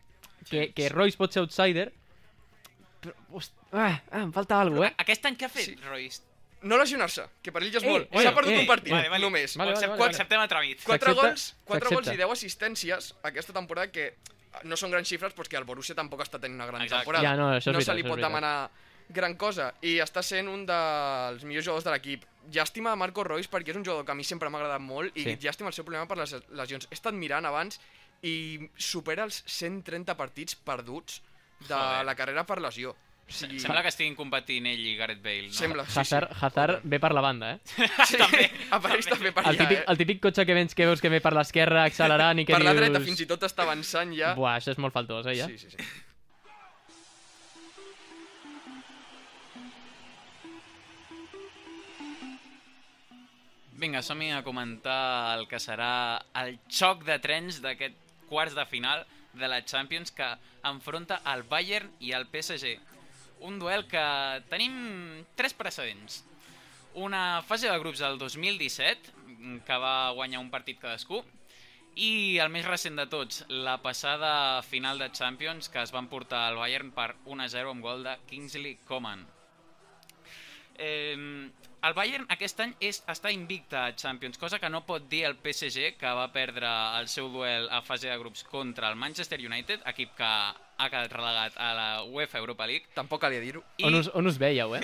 que, 0.51 0.71
que 0.77 0.88
Royce 0.92 1.16
pot 1.21 1.33
ser 1.33 1.42
outsider, 1.45 1.90
però, 3.02 3.14
host, 3.30 3.52
ah, 3.72 4.00
ah, 4.10 4.20
em 4.22 4.32
falta 4.32 4.60
alguna 4.60 4.80
cosa, 4.86 4.90
eh? 4.92 4.94
Aquest 5.04 5.26
any 5.26 5.36
què 5.36 5.44
ha 5.46 5.52
fet, 5.52 5.64
Sí. 5.64 5.74
Royce? 5.88 6.22
No 6.62 6.76
lesionar-se, 6.78 7.24
que 7.42 7.50
per 7.50 7.60
ell 7.64 7.72
ja 7.72 7.78
és 7.78 7.84
Eh, 7.84 7.88
molt. 7.90 8.08
bueno, 8.12 8.22
S'ha 8.30 8.34
perdut 8.36 8.52
eh, 8.54 8.58
un 8.60 8.66
partit, 8.68 8.92
Vale, 8.92 9.08
vale. 9.08 9.24
només. 9.24 9.56
Vale, 9.56 9.72
vale, 9.72 9.78
acceptem, 9.78 9.98
vale. 9.98 10.10
acceptem 10.12 10.40
el 10.40 10.48
tràmit. 10.48 10.84
4 10.84 11.10
S'accepta, 11.14 11.28
gols, 11.28 11.46
4 11.64 11.90
gols 11.90 12.06
i 12.12 12.16
10 12.16 12.30
assistències 12.30 13.14
aquesta 13.24 13.52
temporada 13.52 13.90
que 13.90 14.14
no 14.64 14.76
són 14.76 14.90
grans 14.92 15.08
xifres 15.08 15.34
però 15.34 15.48
que 15.48 15.56
el 15.56 15.64
Borussia 15.64 15.94
tampoc 15.96 16.20
està 16.22 16.38
tenint 16.38 16.60
una 16.60 16.66
gran 16.66 16.82
Exacte. 16.82 17.02
temporada. 17.04 17.24
Ja, 17.28 17.36
no, 17.36 17.48
això 17.50 17.56
és 17.58 17.66
no 17.66 17.72
veritat, 17.80 17.94
se 17.96 18.02
li 18.02 18.08
pot 18.08 18.20
demanar 18.20 18.70
gran 19.10 19.34
cosa 19.36 19.74
i 19.82 19.96
està 19.98 20.22
sent 20.22 20.46
un 20.48 20.64
dels 20.64 21.42
millors 21.42 21.64
jugadors 21.66 21.84
de 21.84 21.90
l'equip. 21.90 22.24
Llàstima 22.52 22.92
a 22.92 22.96
Marco 22.96 23.24
Reus 23.24 23.50
perquè 23.50 23.70
és 23.70 23.76
un 23.76 23.84
jugador 23.84 24.04
que 24.04 24.12
a 24.12 24.14
mi 24.14 24.22
sempre 24.24 24.48
m'ha 24.48 24.58
agradat 24.58 24.80
molt 24.80 25.16
i 25.16 25.24
Sí. 25.24 25.36
llàstima 25.38 25.66
el 25.68 25.72
seu 25.74 25.84
problema 25.84 26.06
per 26.06 26.16
les 26.18 26.32
lesions. 26.50 26.86
He 26.90 26.94
estat 26.94 27.12
mirant 27.14 27.44
abans 27.44 27.80
i 28.22 28.70
supera 28.76 29.24
els 29.24 29.42
130 29.46 30.14
partits 30.16 30.54
perduts 30.54 31.20
de 31.68 31.75
Joder. 31.75 32.05
la 32.07 32.14
carrera 32.18 32.44
per 32.46 32.61
lesió. 32.61 32.94
O 33.22 33.33
sigui, 33.33 33.61
Sembla 33.62 33.81
que 33.85 33.88
estiguin 33.92 34.16
competint 34.18 34.66
ell 34.66 34.83
i 34.83 34.96
Gareth 34.98 35.22
Bale, 35.25 35.46
no? 35.48 35.55
Sembla, 35.57 35.85
sí, 35.87 35.98
Hazard, 36.03 36.33
Hazard 36.42 36.83
ve 36.85 36.98
per 37.01 37.12
la 37.14 37.22
banda, 37.25 37.53
eh? 37.55 37.61
sí. 38.11 38.18
sí. 38.18 38.46
Apareix 38.75 39.09
també 39.09 39.31
per 39.33 39.44
El 39.46 39.55
allà, 39.55 39.62
típic, 39.62 39.79
eh? 39.79 39.85
el 39.88 40.01
típic 40.03 40.22
cotxe 40.27 40.44
que 40.48 40.57
veus 40.59 40.75
que, 40.77 40.88
veus 40.90 41.01
que 41.01 41.12
ve 41.12 41.22
per 41.25 41.33
l'esquerra 41.38 41.87
accelerant 41.88 42.42
i 42.42 42.46
que 42.48 42.57
Per 42.57 42.64
la 42.64 42.75
dius... 42.75 42.83
dreta 42.83 43.05
fins 43.05 43.22
i 43.25 43.29
tot 43.31 43.46
està 43.48 43.64
avançant 43.64 44.12
ja. 44.18 44.35
Buah, 44.37 44.59
això 44.59 44.75
és 44.75 44.83
molt 44.83 44.92
faltós, 44.92 45.31
eh, 45.31 45.38
ja? 45.38 45.48
Sí, 45.48 45.57
sí, 45.57 45.70
sí. 45.70 46.11
Vinga, 53.83 54.03
som 54.03 54.20
a 54.20 54.44
comentar 54.46 55.38
el 55.38 55.48
que 55.51 55.59
serà 55.59 56.22
el 56.38 56.59
xoc 56.70 57.03
de 57.03 57.16
trens 57.18 57.59
d'aquest 57.64 57.96
quarts 58.31 58.55
de 58.55 58.62
final 58.70 59.03
de 59.35 59.49
la 59.49 59.64
Champions 59.64 60.12
que 60.12 60.29
enfronta 60.68 61.21
el 61.33 61.42
Bayern 61.42 61.90
i 62.01 62.12
el 62.12 62.27
PSG. 62.31 62.77
Un 63.49 63.59
duel 63.59 63.87
que 63.90 64.05
tenim 64.51 65.25
tres 65.35 65.55
precedents. 65.55 66.23
Una 66.95 67.42
fase 67.42 67.71
de 67.71 67.79
grups 67.79 68.03
del 68.05 68.18
2017, 68.18 69.12
que 69.66 69.79
va 69.81 70.12
guanyar 70.12 70.42
un 70.42 70.51
partit 70.53 70.79
cadascú, 70.79 71.23
i 71.97 72.38
el 72.40 72.49
més 72.53 72.64
recent 72.64 72.97
de 72.97 73.07
tots, 73.11 73.42
la 73.49 73.77
passada 73.85 74.62
final 74.64 75.01
de 75.01 75.11
Champions, 75.12 75.68
que 75.68 75.83
es 75.83 75.92
van 75.92 76.09
portar 76.09 76.47
al 76.49 76.57
Bayern 76.61 76.92
per 76.92 77.12
1-0 77.27 77.73
amb 77.73 77.85
gol 77.85 78.05
de 78.07 78.16
Kingsley 78.31 78.79
Coman. 78.88 79.27
Eh, 80.79 81.51
el 81.83 81.95
Bayern 81.99 82.27
aquest 82.31 82.61
any 82.62 82.73
és, 82.81 83.01
està 83.11 83.31
invicte 83.35 83.77
a 83.79 83.95
Champions, 83.99 84.38
cosa 84.38 84.59
que 84.62 84.68
no 84.71 84.85
pot 84.87 85.09
dir 85.11 85.25
el 85.27 85.35
PSG, 85.42 85.97
que 85.99 86.12
va 86.14 86.29
perdre 86.33 86.68
el 87.01 87.09
seu 87.11 87.29
duel 87.33 87.66
a 87.75 87.81
fase 87.83 88.09
de 88.09 88.18
grups 88.21 88.45
contra 88.45 88.88
el 88.90 88.97
Manchester 88.97 89.40
United, 89.42 89.83
equip 89.90 90.14
que 90.18 90.29
ha 90.83 90.88
quedat 90.90 91.12
relegat 91.14 91.59
a 91.62 91.73
la 91.75 91.88
UEFA 92.05 92.38
Europa 92.42 92.66
League. 92.66 92.87
Tampoc 92.95 93.21
calia 93.23 93.42
dir-ho. 93.42 93.62
I 93.79 93.87
On, 93.87 93.95
us, 93.99 94.09
on 94.14 94.27
us 94.27 94.38
veieu, 94.38 94.75
eh? 94.79 94.83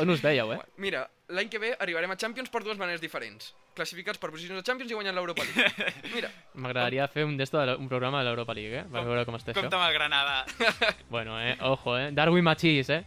On 0.00 0.10
us 0.10 0.22
veieu, 0.22 0.52
eh? 0.54 0.58
Mira, 0.84 1.04
l'any 1.34 1.48
que 1.50 1.58
ve 1.62 1.72
arribarem 1.78 2.10
a 2.10 2.18
Champions 2.18 2.50
per 2.50 2.62
dues 2.66 2.78
maneres 2.78 3.02
diferents. 3.02 3.52
Classificats 3.74 4.18
per 4.18 4.30
posicions 4.30 4.58
de 4.60 4.66
Champions 4.66 4.90
i 4.90 4.98
guanyant 4.98 5.14
l'Europa 5.16 5.46
League. 5.46 5.92
Mira, 6.14 6.30
M'agradaria 6.54 7.06
fer 7.10 7.24
un, 7.26 7.36
d'esto 7.38 7.62
de, 7.66 7.74
un 7.78 7.88
programa 7.90 8.20
de 8.22 8.28
l'Europa 8.30 8.54
League, 8.58 8.82
eh? 8.82 8.86
Per 8.90 9.04
veure 9.06 9.24
com 9.26 9.38
està 9.38 9.54
compta 9.54 9.70
això. 9.70 9.82
amb 9.82 9.88
el 9.90 9.94
Granada. 9.98 10.44
Bueno, 11.14 11.38
eh? 11.42 11.56
Ojo, 11.66 11.96
eh? 11.98 12.10
Darwin 12.14 12.44
Machís, 12.46 12.90
eh? 12.90 13.04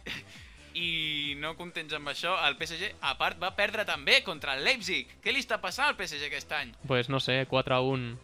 I 0.74 1.36
no 1.38 1.54
contents 1.58 1.94
amb 1.94 2.10
això, 2.10 2.34
el 2.48 2.58
PSG, 2.58 2.96
a 3.06 3.14
part, 3.18 3.38
va 3.42 3.52
perdre 3.54 3.84
també 3.86 4.20
contra 4.26 4.56
el 4.58 4.64
Leipzig. 4.66 5.10
Què 5.22 5.32
li 5.32 5.42
està 5.44 5.60
passant 5.62 5.92
al 5.92 5.98
PSG 5.98 6.26
aquest 6.26 6.54
any? 6.58 6.74
Pues 6.90 7.08
no 7.08 7.20
sé, 7.22 7.44
4 7.50 7.76
a 7.76 7.80
1 7.80 8.14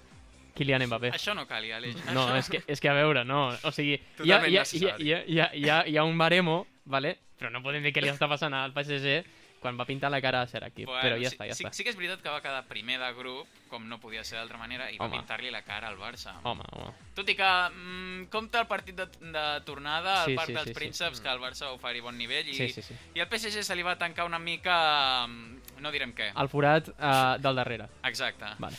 Kylian 0.59 0.85
Mbappé. 0.91 1.13
Això 1.15 1.35
no 1.39 1.47
calia, 1.47 1.79
Aleix. 1.79 1.97
No, 2.11 2.27
Això... 2.27 2.37
és 2.43 2.51
que, 2.51 2.63
és 2.67 2.83
que 2.83 2.91
a 2.91 2.95
veure, 2.99 3.25
no. 3.25 3.49
O 3.63 3.71
sigui, 3.73 4.01
hi 4.25 4.35
ha, 4.35 4.41
hi, 4.43 4.51
ha, 4.51 4.51
hi, 4.51 4.57
ha, 4.57 4.67
necessari. 4.67 5.07
hi, 5.07 5.13
ha, 5.15 5.25
hi, 5.25 5.41
ha, 5.41 5.51
hi, 5.55 5.69
ha, 5.69 5.83
hi 5.87 5.97
ha 5.97 6.05
un 6.05 6.19
baremo, 6.19 6.65
¿vale? 6.85 7.17
però 7.41 7.49
no 7.49 7.63
podem 7.65 7.87
dir 7.87 7.95
què 7.97 8.03
li 8.05 8.11
està 8.13 8.29
passant 8.29 8.53
al 8.53 8.75
PSG 8.77 9.23
quan 9.61 9.77
va 9.79 9.85
pintar 9.85 10.09
la 10.11 10.23
cara 10.25 10.41
a 10.43 10.47
ser 10.49 10.65
aquí. 10.65 10.87
Bueno, 10.89 11.03
però 11.05 11.17
ja 11.21 11.29
sí, 11.29 11.37
està, 11.37 11.47
ja 11.47 11.55
sí, 11.55 11.65
està. 11.67 11.73
sí 11.77 11.85
que 11.85 11.91
és 11.93 11.97
veritat 11.99 12.23
que 12.25 12.31
va 12.33 12.41
quedar 12.41 12.63
primer 12.69 12.97
de 12.99 13.11
grup, 13.13 13.47
com 13.69 13.85
no 13.89 13.99
podia 14.01 14.25
ser 14.25 14.39
d'altra 14.39 14.57
manera, 14.59 14.87
i 14.91 14.97
va 14.97 15.05
Home. 15.07 15.19
pintar-li 15.19 15.51
la 15.53 15.61
cara 15.63 15.89
al 15.93 15.99
Barça. 16.01 16.33
Home, 16.49 16.65
home. 16.73 16.95
Tot 17.15 17.29
i 17.29 17.35
que 17.37 17.51
mm, 17.69 18.25
compta 18.33 18.63
el 18.65 18.67
partit 18.71 18.97
de, 18.97 19.07
de 19.21 19.45
tornada 19.69 20.23
al 20.23 20.31
Sí, 20.33 20.37
Parc 20.39 20.49
sí, 20.49 20.55
dels 20.57 20.69
sí, 20.71 20.73
sí. 20.73 20.79
Prínceps, 20.81 21.21
que 21.21 21.29
el 21.29 21.41
Barça 21.45 21.67
va 21.69 21.75
oferir 21.77 22.01
bon 22.03 22.17
nivell, 22.17 22.49
i, 22.49 22.55
Sí, 22.57 22.71
sí, 22.73 22.83
sí. 22.83 22.97
i 23.15 23.21
el 23.21 23.29
PSG 23.29 23.63
se 23.63 23.77
li 23.77 23.83
va 23.87 23.99
tancar 24.01 24.25
una 24.25 24.39
mica... 24.41 25.27
mm, 25.29 25.79
No 25.85 25.93
direm 25.93 26.11
què. 26.17 26.33
El 26.37 26.49
forat 26.53 26.89
uh, 26.97 27.37
del 27.41 27.57
darrere. 27.57 27.87
Exacte. 28.05 28.49
Vale. 28.59 28.77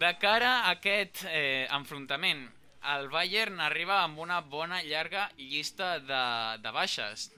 De 0.00 0.10
cara 0.18 0.64
a 0.64 0.70
aquest 0.74 1.22
eh, 1.30 1.68
enfrontament, 1.72 2.48
el 2.96 3.06
Bayern 3.08 3.60
arriba 3.64 4.02
amb 4.02 4.18
una 4.18 4.40
bona 4.40 4.82
llarga 4.82 5.30
llista 5.38 5.98
de, 6.00 6.24
de 6.60 6.70
baixes. 6.74 7.30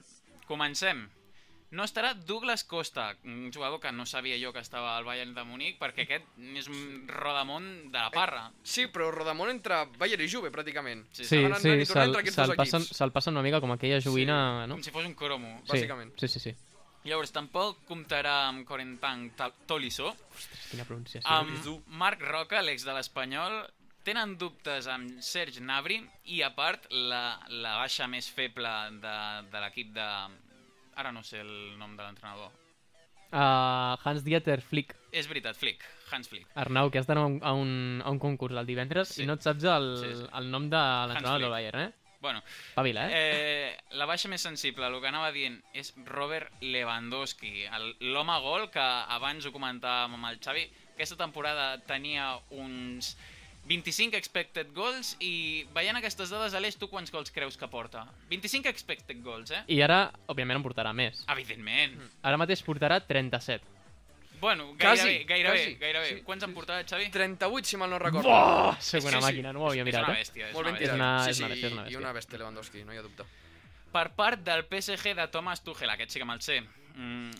Comencem. 0.47 1.05
No 1.69 1.83
estarà 1.83 2.13
Douglas 2.13 2.63
Costa, 2.63 3.09
un 3.25 3.51
jugador 3.51 3.81
que 3.81 3.91
no 3.91 4.05
sabia 4.05 4.37
jo 4.39 4.53
que 4.53 4.59
estava 4.63 4.95
al 4.95 5.03
Bayern 5.03 5.33
de 5.35 5.43
Munic, 5.43 5.75
perquè 5.81 6.05
aquest 6.05 6.23
és 6.55 6.69
un 6.71 7.03
rodamont 7.11 7.65
de 7.91 7.97
la 7.99 8.09
parra. 8.09 8.51
sí, 8.63 8.85
però 8.87 9.09
Rodamón 9.11 9.49
entre 9.49 9.81
Bayern 9.97 10.23
i 10.23 10.29
Juve, 10.31 10.49
pràcticament. 10.49 11.03
Sí, 11.11 11.25
Sí, 11.25 11.41
sí, 11.59 11.85
se'l 11.85 12.15
se 12.31 12.55
passen, 12.55 12.81
se 12.87 13.09
passen 13.11 13.33
una 13.35 13.43
mica 13.43 13.59
com 13.59 13.71
aquella 13.75 13.99
joguina, 13.99 14.65
no? 14.65 14.75
Com 14.75 14.83
si 14.83 14.91
fos 14.91 15.05
un 15.05 15.13
cromo. 15.13 15.59
Sí, 15.65 15.71
bàsicament. 15.73 16.13
Sí, 16.17 16.27
sí, 16.29 16.39
sí. 16.39 16.55
Llavors, 17.03 17.31
tampoc 17.31 17.83
comptarà 17.87 18.47
amb 18.47 18.65
Corentin 18.67 19.29
Ta- 19.35 19.51
Tolisso, 19.67 20.07
Ostres, 20.35 20.67
quina 20.71 20.83
pronunciació. 20.85 21.29
amb 21.29 21.87
Marc 21.87 22.21
Roca, 22.21 22.61
l'ex 22.61 22.83
de 22.83 22.93
l'Espanyol, 22.95 23.61
tenen 24.03 24.37
dubtes 24.37 24.87
amb 24.87 25.19
Serge 25.21 25.59
Gnabry 25.59 26.01
i, 26.31 26.41
a 26.41 26.53
part, 26.55 26.87
la, 26.91 27.39
la 27.49 27.75
baixa 27.77 28.07
més 28.07 28.29
feble 28.31 28.71
de, 29.03 29.15
de 29.51 29.59
l'equip 29.59 29.91
de... 29.95 30.07
Ara 30.97 31.11
no 31.13 31.21
sé 31.23 31.41
el 31.43 31.77
nom 31.77 31.93
de 31.97 32.03
l'entrenador. 32.03 32.49
Uh, 33.27 33.97
Hans 34.07 34.23
Dieter 34.23 34.61
Flick. 34.63 34.95
És 35.11 35.27
veritat, 35.27 35.57
Flick, 35.59 35.83
Hans 36.11 36.29
Flick. 36.31 36.47
Arnau, 36.55 36.89
que 36.89 37.01
has 37.01 37.07
d'anar 37.09 37.25
a, 37.27 37.27
un, 37.27 38.01
a, 38.01 38.09
un, 38.09 38.19
concurs 38.23 38.55
el 38.55 38.65
divendres 38.69 39.11
Sí. 39.17 39.23
i 39.23 39.27
no 39.27 39.35
et 39.35 39.43
saps 39.43 39.65
el, 39.67 39.87
Sí, 39.99 40.13
sí. 40.21 40.27
el 40.39 40.49
nom 40.51 40.69
de 40.71 40.79
l'entrenador 41.11 41.41
del. 41.43 41.51
Bayern, 41.51 41.79
eh? 41.89 41.93
Bueno, 42.19 42.41
Pavila, 42.73 43.03
eh? 43.11 43.13
eh, 43.13 43.77
la 43.93 44.07
baixa 44.09 44.27
més 44.27 44.41
sensible, 44.41 44.87
el 44.87 44.95
que 45.03 45.07
anava 45.11 45.29
dient, 45.31 45.59
és 45.77 45.93
Robert 46.07 46.49
Lewandowski, 46.65 47.67
l'home 48.09 48.39
gol 48.41 48.71
que 48.73 48.81
abans 48.81 49.45
ho 49.45 49.51
comentàvem 49.53 50.15
amb 50.17 50.31
el 50.31 50.39
Xavi, 50.41 50.63
aquesta 50.95 51.15
temporada 51.19 51.77
tenia 51.85 52.31
uns 52.49 53.11
25 53.67 54.15
expected 54.15 54.69
goals 54.73 55.15
i 55.19 55.65
veient 55.75 55.97
aquestes 55.99 56.29
dades, 56.31 56.53
Aleix, 56.55 56.77
tu 56.79 56.87
quants 56.87 57.11
gols 57.11 57.31
creus 57.35 57.57
que 57.59 57.67
porta? 57.67 58.05
25 58.31 58.69
expected 58.71 59.19
goals, 59.23 59.51
eh? 59.51 59.63
I 59.67 59.81
ara, 59.83 60.05
òbviament, 60.31 60.57
en 60.61 60.63
portarà 60.63 60.93
més. 60.95 61.25
Evidentment. 61.27 61.97
Ara 62.23 62.37
mateix 62.39 62.63
portarà 62.63 63.01
37. 63.05 63.75
Bueno, 64.39 64.67
Quasi, 64.77 65.01
gairebé, 65.01 65.23
gairebé, 65.25 65.57
quasi. 65.63 65.75
gairebé. 65.81 66.09
Sí, 66.11 66.21
Quants 66.23 66.43
han 66.45 66.53
portat, 66.53 66.85
Xavi? 66.87 67.09
38, 67.09 67.65
si 67.71 67.77
mal 67.81 67.89
no 67.89 67.97
recordo. 67.97 68.29
Oh, 68.29 68.75
soc 68.79 68.99
És 69.01 69.05
una 69.09 69.17
sí, 69.17 69.25
màquina, 69.25 69.51
no 69.51 69.63
ho 69.63 69.69
havia 69.71 69.81
és 69.81 69.87
mirat, 69.89 70.03
una 70.05 70.13
eh? 70.13 70.21
bèstia, 70.21 70.47
és 70.49 70.53
Molt 70.53 70.67
una 70.67 70.71
ben 70.71 70.75
bèstia. 70.77 70.93
tirat. 70.93 70.95
una- 71.01 71.23
sí, 71.23 71.29
és 71.31 71.37
sí, 71.37 71.43
una 71.43 71.49
bèstia, 71.55 71.67
és 71.67 71.73
una 71.73 71.81
i 71.81 71.85
bèstia. 71.87 71.97
una 72.03 72.13
bèstia 72.13 72.37
Lewandowski, 72.43 72.83
no 72.85 72.93
hi 72.93 72.97
ha 72.97 73.01
dubte. 73.01 73.25
Per 73.91 74.05
part 74.15 74.43
del 74.45 74.65
PSG 74.69 75.15
de 75.15 75.27
Thomas 75.33 75.63
Tuchel, 75.63 75.89
aquest 75.89 76.11
sí 76.11 76.19
que 76.19 76.25
me'l 76.25 76.41
sé. 76.41 76.61
Mm, 76.93 77.31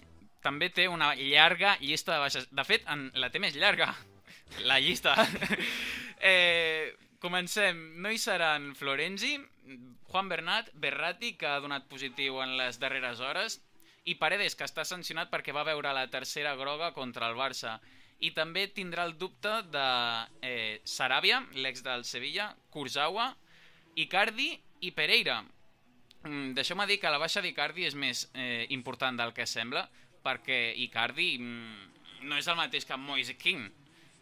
també 0.41 0.69
té 0.71 0.87
una 0.87 1.13
llarga 1.15 1.77
llista 1.79 2.13
de 2.13 2.19
baixes. 2.19 2.47
De 2.49 2.63
fet, 2.65 2.83
en, 2.89 3.11
la 3.13 3.29
té 3.29 3.37
més 3.39 3.53
llarga, 3.55 3.93
la 4.65 4.79
llista. 4.79 5.15
eh, 6.19 6.95
comencem. 7.19 8.01
No 8.01 8.12
hi 8.12 8.17
seran 8.21 8.73
Florenzi, 8.75 9.38
Juan 10.07 10.29
Bernat, 10.29 10.71
Berratti, 10.73 11.36
que 11.38 11.47
ha 11.47 11.60
donat 11.63 11.88
positiu 11.91 12.41
en 12.43 12.57
les 12.60 12.79
darreres 12.79 13.19
hores, 13.19 13.60
i 14.07 14.15
Paredes, 14.15 14.55
que 14.55 14.63
està 14.63 14.86
sancionat 14.88 15.31
perquè 15.31 15.51
va 15.55 15.65
veure 15.67 15.91
la 15.93 16.07
tercera 16.07 16.55
groga 16.55 16.93
contra 16.95 17.27
el 17.27 17.36
Barça. 17.36 17.77
I 18.23 18.31
també 18.33 18.65
tindrà 18.73 19.03
el 19.05 19.17
dubte 19.19 19.51
de 19.69 19.89
eh, 20.41 20.79
Sarabia, 20.88 21.43
l'ex 21.60 21.83
del 21.86 22.05
Sevilla, 22.07 22.53
Kurzawa, 22.73 23.33
Icardi 23.99 24.53
i 24.88 24.93
Pereira. 24.95 25.41
Mm, 26.23 26.53
Deixeu-me 26.57 26.88
dir 26.88 26.97
que 27.01 27.12
la 27.12 27.19
baixa 27.21 27.43
d'Icardi 27.43 27.86
és 27.86 27.97
més 27.99 28.23
eh, 28.33 28.65
important 28.73 29.19
del 29.19 29.36
que 29.36 29.45
sembla, 29.45 29.86
perquè 30.23 30.71
Icardi 30.88 31.36
mm, 31.38 32.23
no 32.31 32.39
és 32.39 32.47
el 32.47 32.57
mateix 32.57 32.88
que 32.88 32.97
Moise 32.97 33.38
King. 33.38 33.67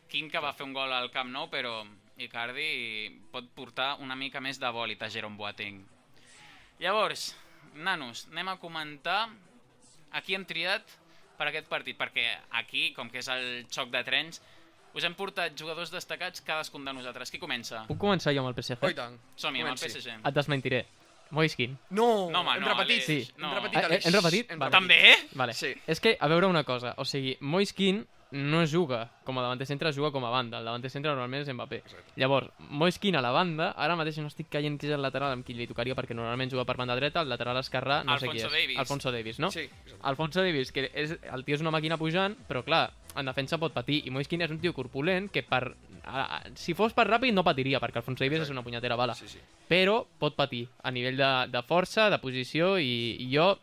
King 0.09 0.29
que 0.31 0.39
va 0.39 0.53
fer 0.53 0.65
un 0.67 0.73
gol 0.73 0.91
al 0.93 1.09
Camp 1.11 1.31
Nou, 1.33 1.49
però 1.51 1.83
Icardi 2.17 3.09
pot 3.31 3.47
portar 3.55 3.97
una 3.99 4.15
mica 4.15 4.39
més 4.39 4.59
de 4.61 4.69
bòlit 4.71 5.01
a 5.03 5.09
Jerome 5.11 5.35
Boateng. 5.37 5.81
Llavors, 6.79 7.35
nanos, 7.75 8.25
anem 8.31 8.49
a 8.53 8.57
comentar 8.59 9.25
a 10.15 10.21
qui 10.23 10.35
hem 10.35 10.45
triat 10.47 10.83
per 11.37 11.49
aquest 11.49 11.67
partit, 11.67 11.97
perquè 11.99 12.25
aquí, 12.55 12.91
com 12.95 13.09
que 13.11 13.19
és 13.19 13.27
el 13.31 13.65
xoc 13.71 13.89
de 13.91 14.03
trens, 14.07 14.41
us 14.95 15.03
hem 15.03 15.15
portat 15.17 15.55
jugadors 15.59 15.91
destacats 15.91 16.39
cadascun 16.45 16.85
de 16.87 16.93
nosaltres. 16.95 17.31
Qui 17.31 17.39
comença? 17.41 17.83
Puc 17.89 17.99
començar 17.99 18.31
jo 18.35 18.43
amb 18.45 18.53
el 18.53 18.55
PSG? 18.55 18.79
Oh, 18.87 18.93
tant. 18.95 19.17
Som-hi, 19.35 19.63
amb 19.65 19.73
el. 19.73 19.79
PSG. 19.81 20.13
Et 20.21 20.35
desmentiré. 20.37 20.85
Moiskin. 21.35 21.73
No, 21.89 22.29
No, 22.31 22.41
home, 22.45 22.53
hem 22.55 22.61
no, 22.63 22.69
repetit. 22.69 23.03
Sí. 23.03 23.17
no. 23.41 23.49
Hem 23.49 23.55
repetit, 23.57 23.79
Eh, 23.81 23.85
Aleix. 23.89 24.05
hem 24.05 24.13
repetit? 24.13 24.51
Hem 24.51 24.59
Vale. 24.59 24.71
També? 24.71 24.99
Vale. 25.33 25.53
Sí. 25.57 25.73
És 25.87 25.99
que, 25.99 26.15
a 26.19 26.27
veure 26.31 26.47
una 26.47 26.63
cosa, 26.63 26.93
o 26.97 27.03
sigui, 27.03 27.35
Moiskin 27.41 28.05
no 28.31 28.65
juga 28.67 29.11
com 29.23 29.38
a 29.39 29.41
davanter 29.41 29.67
centre, 29.67 29.91
juga 29.93 30.11
com 30.11 30.25
a 30.25 30.29
banda. 30.29 30.59
El 30.59 30.65
davanter 30.65 30.89
centre 30.91 31.11
normalment 31.11 31.43
és 31.45 31.53
Mbappé. 31.53 31.81
Llavors, 32.17 32.49
Moiskin 32.69 33.15
a 33.15 33.21
la 33.21 33.31
banda, 33.31 33.71
ara 33.77 33.95
mateix 33.95 34.17
no 34.19 34.27
estic 34.27 34.49
caient 34.49 34.77
qui 34.79 34.88
és 34.89 34.93
el 34.97 35.01
lateral 35.01 35.31
amb 35.31 35.45
qui 35.45 35.53
li 35.53 35.67
tocaria, 35.67 35.95
perquè 35.95 36.13
normalment 36.17 36.51
juga 36.51 36.65
per 36.65 36.75
banda 36.77 36.95
dreta, 36.97 37.21
el 37.21 37.29
lateral 37.29 37.57
esquerrà 37.61 38.03
no 38.03 38.17
sé 38.19 38.27
qui 38.27 38.41
Alfonso 38.41 38.47
és. 38.47 38.53
Davies. 38.53 38.79
Alfonso 38.79 39.11
Davis, 39.11 39.39
no? 39.39 39.51
Sí, 39.51 39.61
exacte. 39.69 40.01
Alfonso 40.03 40.41
Davis, 40.41 40.71
que 40.71 40.89
és, 40.93 41.15
el 41.31 41.45
tio 41.45 41.55
és 41.55 41.61
una 41.63 41.71
màquina 41.71 41.97
pujant, 41.97 42.35
però 42.49 42.63
clar, 42.65 42.91
en 43.15 43.25
defensa 43.25 43.57
pot 43.57 43.73
patir, 43.73 44.01
i 44.05 44.11
Moiskin 44.11 44.41
és 44.41 44.51
un 44.51 44.59
tio 44.59 44.73
corpulent 44.73 45.29
que 45.31 45.43
per... 45.43 45.75
A, 46.05 46.43
si 46.53 46.75
fos 46.77 46.93
per 46.93 47.07
ràpid 47.07 47.33
no 47.33 47.41
patiria, 47.43 47.79
perquè 47.81 47.97
Alfonso 48.03 48.23
Davis 48.23 48.43
és 48.43 48.51
una 48.53 48.61
punyetera 48.61 48.95
bala, 48.99 49.15
Sí, 49.15 49.27
sí. 49.31 49.39
però 49.67 50.03
pot 50.19 50.35
patir 50.35 50.67
a 50.83 50.91
nivell 50.91 51.17
de, 51.17 51.31
de 51.49 51.61
força, 51.65 52.09
de 52.13 52.19
posició, 52.21 52.75
i, 52.77 53.15
i 53.25 53.29
jo 53.33 53.55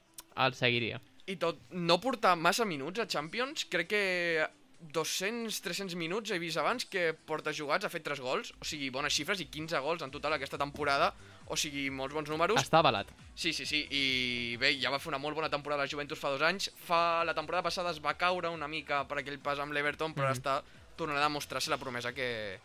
el 0.43 0.55
seguiria. 0.59 0.99
I 1.27 1.37
tot, 1.37 1.59
no 1.71 2.01
portar 2.01 2.35
massa 2.37 2.65
minuts 2.67 2.99
a 2.99 3.07
Champions, 3.07 3.67
crec 3.71 3.89
que 3.89 4.03
200-300 4.93 5.95
minuts 5.95 6.33
he 6.35 6.39
vist 6.43 6.59
abans 6.59 6.85
que 6.91 7.13
porta 7.15 7.53
jugats, 7.55 7.85
ha 7.87 7.91
fet 7.93 8.03
3 8.03 8.19
gols, 8.21 8.51
o 8.59 8.65
sigui, 8.67 8.89
bones 8.91 9.15
xifres 9.15 9.39
i 9.41 9.47
15 9.47 9.79
gols 9.85 10.03
en 10.03 10.11
total 10.11 10.35
aquesta 10.35 10.59
temporada, 10.59 11.13
o 11.47 11.57
sigui, 11.57 11.85
molts 11.95 12.15
bons 12.17 12.29
números. 12.33 12.59
Està 12.59 12.81
avalat. 12.83 13.07
Sí, 13.39 13.53
sí, 13.55 13.67
sí, 13.67 13.85
i 13.95 14.57
bé, 14.59 14.73
ja 14.83 14.91
va 14.91 14.99
fer 14.99 15.13
una 15.13 15.21
molt 15.23 15.39
bona 15.39 15.51
temporada 15.53 15.85
a 15.85 15.87
la 15.87 15.91
Juventus 15.93 16.19
fa 16.19 16.33
dos 16.35 16.43
anys. 16.43 16.71
Fa, 16.89 17.23
la 17.25 17.35
temporada 17.39 17.63
passada 17.69 17.95
es 17.95 18.01
va 18.03 18.17
caure 18.19 18.51
una 18.51 18.67
mica 18.69 19.05
per 19.07 19.21
aquell 19.23 19.39
pas 19.39 19.59
amb 19.63 19.73
l'Everton, 19.73 20.15
però 20.15 20.27
Mhm. 20.27 20.31
ara 20.33 20.39
està 20.41 20.57
tornant 20.97 21.19
a 21.19 21.23
demostrar-se 21.29 21.71
la 21.71 21.79
promesa 21.79 22.13
que, 22.13 22.59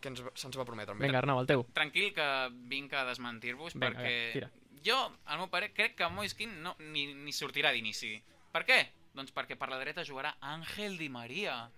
que 0.00 0.08
ens, 0.08 0.22
va- 0.24 0.32
se'ns 0.34 0.56
va 0.58 0.64
prometre. 0.64 0.94
Vinga, 0.94 1.18
Arnau, 1.18 1.40
el 1.40 1.46
teu. 1.46 1.66
Tranquil, 1.74 2.12
que 2.14 2.48
vinc 2.68 2.92
a 2.94 3.04
desmentir-vos, 3.04 3.74
perquè 3.76 4.32
tira. 4.32 4.50
Jo, 4.88 4.98
al 5.26 5.38
meu 5.38 5.48
pare, 5.52 5.70
crec 5.76 5.94
que 6.00 6.08
Moiskin 6.08 6.56
no, 6.64 6.74
ni, 6.92 7.06
ni 7.14 7.32
sortirà 7.36 7.72
d'inici. 7.76 8.16
Per 8.52 8.64
què? 8.64 8.80
Doncs 9.14 9.32
perquè 9.34 9.56
per 9.58 9.68
la 9.72 9.78
dreta 9.80 10.04
jugarà 10.06 10.34
Àngel 10.40 10.96
Di 10.98 11.08
Maria. 11.12 11.68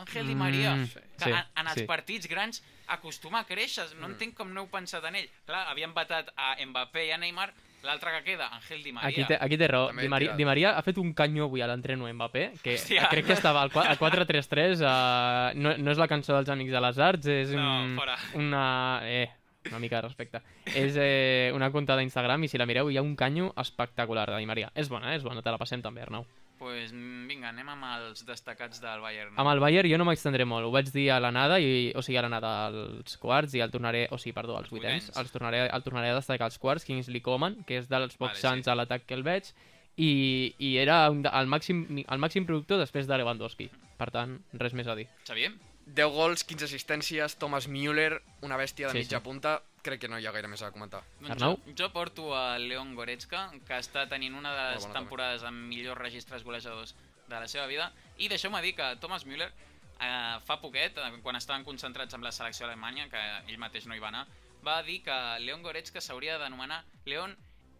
Àngel 0.00 0.26
Di 0.28 0.34
Maria, 0.38 0.74
Mm, 0.76 0.84
que 1.18 1.24
sí, 1.24 1.30
en, 1.34 1.46
en 1.60 1.66
els 1.66 1.80
sí. 1.82 1.86
partits 1.88 2.28
grans 2.30 2.60
acostuma 2.94 3.40
a 3.40 3.46
créixer. 3.48 3.88
No 3.98 4.06
entenc 4.12 4.36
com 4.38 4.52
no 4.54 4.62
heu 4.62 4.68
pensat 4.70 5.04
en 5.08 5.16
ell. 5.18 5.26
Clar, 5.48 5.64
havien 5.72 5.92
batat 5.96 6.30
a 6.36 6.54
Mbappé 6.64 7.08
i 7.08 7.10
a 7.10 7.18
Neymar, 7.18 7.48
l'altre 7.82 8.12
que 8.18 8.22
queda, 8.28 8.46
Àngel 8.54 8.84
Di 8.86 8.92
Maria. 8.92 9.08
Aquí 9.10 9.24
té, 9.26 9.38
aquí 9.40 9.58
té 9.58 9.66
raó. 9.66 9.88
També 9.90 10.02
Di 10.06 10.12
Maria. 10.12 10.36
Di 10.38 10.46
Maria 10.46 10.76
ha 10.78 10.82
fet 10.86 10.98
un 11.02 11.10
canyo 11.12 11.48
avui 11.48 11.60
a 11.60 11.66
l'entreno 11.66 12.06
a 12.06 12.12
Mbappé, 12.14 12.44
que 12.62 12.76
Hòstia. 12.78 13.08
crec 13.12 13.26
que 13.26 13.34
estava 13.34 13.62
al, 13.66 13.72
qua- 13.74 13.88
al 13.90 13.98
4-3-3. 13.98 14.78
Uh, 14.78 15.58
no, 15.58 15.74
no 15.76 15.90
és 15.90 15.98
la 15.98 16.06
cançó 16.08 16.36
dels 16.38 16.54
Amics 16.54 16.70
de 16.76 16.84
les 16.86 16.98
Arts, 17.10 17.26
és 17.26 17.50
No, 17.58 17.66
un, 17.82 17.96
fora. 17.98 18.16
una... 18.38 18.64
Eh, 19.10 19.26
una 19.68 19.78
mica 19.78 19.96
de 19.96 20.02
respecte. 20.02 20.42
és 20.74 20.96
eh, 20.96 21.50
una 21.54 21.70
compte 21.70 21.96
d'Instagram 21.96 22.44
i 22.44 22.48
si 22.48 22.58
la 22.58 22.66
mireu 22.66 22.90
hi 22.90 22.96
ha 22.96 23.02
un 23.02 23.16
canyo 23.16 23.52
espectacular 23.60 24.28
de 24.30 24.38
Di 24.38 24.46
Maria. 24.46 24.70
És 24.74 24.88
bona, 24.88 25.12
eh? 25.12 25.16
és 25.16 25.24
bona, 25.26 25.42
te 25.42 25.50
la 25.50 25.58
passem 25.58 25.82
també, 25.82 26.02
Arnau. 26.02 26.26
pues, 26.60 26.92
mm, 26.92 27.26
vinga, 27.26 27.48
anem 27.48 27.68
amb 27.72 27.84
els 27.88 28.26
destacats 28.28 28.82
del 28.82 29.00
Bayern. 29.00 29.32
Amb 29.40 29.48
el 29.48 29.60
Bayern 29.60 29.88
jo 29.88 29.96
no 29.96 30.04
m'extendré 30.04 30.44
molt, 30.44 30.66
ho 30.68 30.70
vaig 30.70 30.90
dir 30.92 31.06
a 31.10 31.16
l'anada, 31.18 31.56
i, 31.58 31.88
o 31.96 32.02
sigui, 32.04 32.18
a 32.20 32.22
l'anada 32.26 32.50
als 32.66 33.16
quarts, 33.16 33.54
i 33.56 33.62
el 33.64 33.72
tornaré, 33.72 34.06
o 34.12 34.18
sigui, 34.20 34.34
perdó, 34.36 34.58
als 34.58 34.68
vuitens, 34.68 35.08
els 35.16 35.32
tornaré, 35.32 35.62
el 35.72 35.82
tornaré 35.82 36.10
a 36.10 36.18
destacar 36.18 36.50
als 36.50 36.58
quarts, 36.60 36.84
Kingsley 36.84 37.22
Coman, 37.24 37.62
que 37.64 37.80
és 37.80 37.88
dels 37.88 38.12
pocs 38.12 38.36
Vale, 38.36 38.42
sants 38.42 38.68
sí. 38.68 38.70
a 38.70 38.76
l'atac 38.76 39.08
que 39.08 39.16
el 39.16 39.24
veig, 39.24 39.48
i, 39.96 40.54
i 40.58 40.76
era 40.76 41.08
un, 41.08 41.24
el, 41.24 41.48
màxim, 41.48 42.04
el 42.04 42.20
màxim 42.20 42.44
productor 42.44 42.78
després 42.78 43.08
de 43.08 43.16
Lewandowski. 43.16 43.70
Per 43.96 44.10
tant, 44.12 44.36
res 44.60 44.76
més 44.76 44.86
a 44.86 44.94
dir. 45.00 45.08
Xavier? 45.24 45.54
10 45.94 46.12
gols, 46.14 46.44
15 46.44 46.64
assistències, 46.68 47.36
Thomas 47.40 47.66
Müller, 47.68 48.20
una 48.46 48.56
bèstia 48.56 48.88
de 48.88 48.92
Sí, 48.92 48.98
mitja 49.04 49.18
sí. 49.18 49.24
punta, 49.24 49.62
crec 49.82 50.00
que 50.00 50.08
no 50.08 50.18
hi 50.20 50.26
ha 50.26 50.32
gaire 50.32 50.48
més 50.48 50.62
a 50.62 50.70
comentar. 50.70 51.02
Doncs 51.20 51.30
Arnau? 51.36 51.56
Jo, 51.66 51.72
jo 51.78 51.88
porto 51.92 52.34
a 52.36 52.58
Leon 52.58 52.94
Goretzka, 52.94 53.50
que 53.66 53.78
està 53.78 54.06
tenint 54.08 54.34
una 54.38 54.52
de 54.54 54.64
les 54.74 54.84
Molt 54.84 54.88
bona 54.92 55.00
temporades 55.00 55.42
amb 55.48 55.66
millors 55.68 55.98
registres 55.98 56.44
golejadors 56.44 56.94
de 57.28 57.34
la 57.40 57.48
seva 57.48 57.66
vida. 57.66 57.92
I 58.18 58.28
deixeu-me 58.28 58.60
dir 58.62 58.74
que 58.76 58.96
Thomas 59.00 59.24
Müller 59.26 59.50
eh, 59.50 60.38
fa 60.46 60.60
poquet, 60.60 60.96
eh, 60.98 61.10
quan 61.22 61.36
estaven 61.36 61.64
concentrats 61.64 62.14
amb 62.14 62.24
la 62.24 62.32
selecció 62.32 62.66
alemanya, 62.66 63.08
que 63.08 63.20
ell 63.48 63.58
mateix 63.58 63.86
no 63.86 63.94
hi 63.94 64.00
va 64.02 64.08
anar, 64.12 64.26
va 64.64 64.82
dir 64.82 65.00
que 65.02 65.16
Leon 65.40 65.62
Goretzka 65.62 66.00
s'hauria 66.00 66.38
d'anomenar 66.38 66.84
Leon 67.06 67.34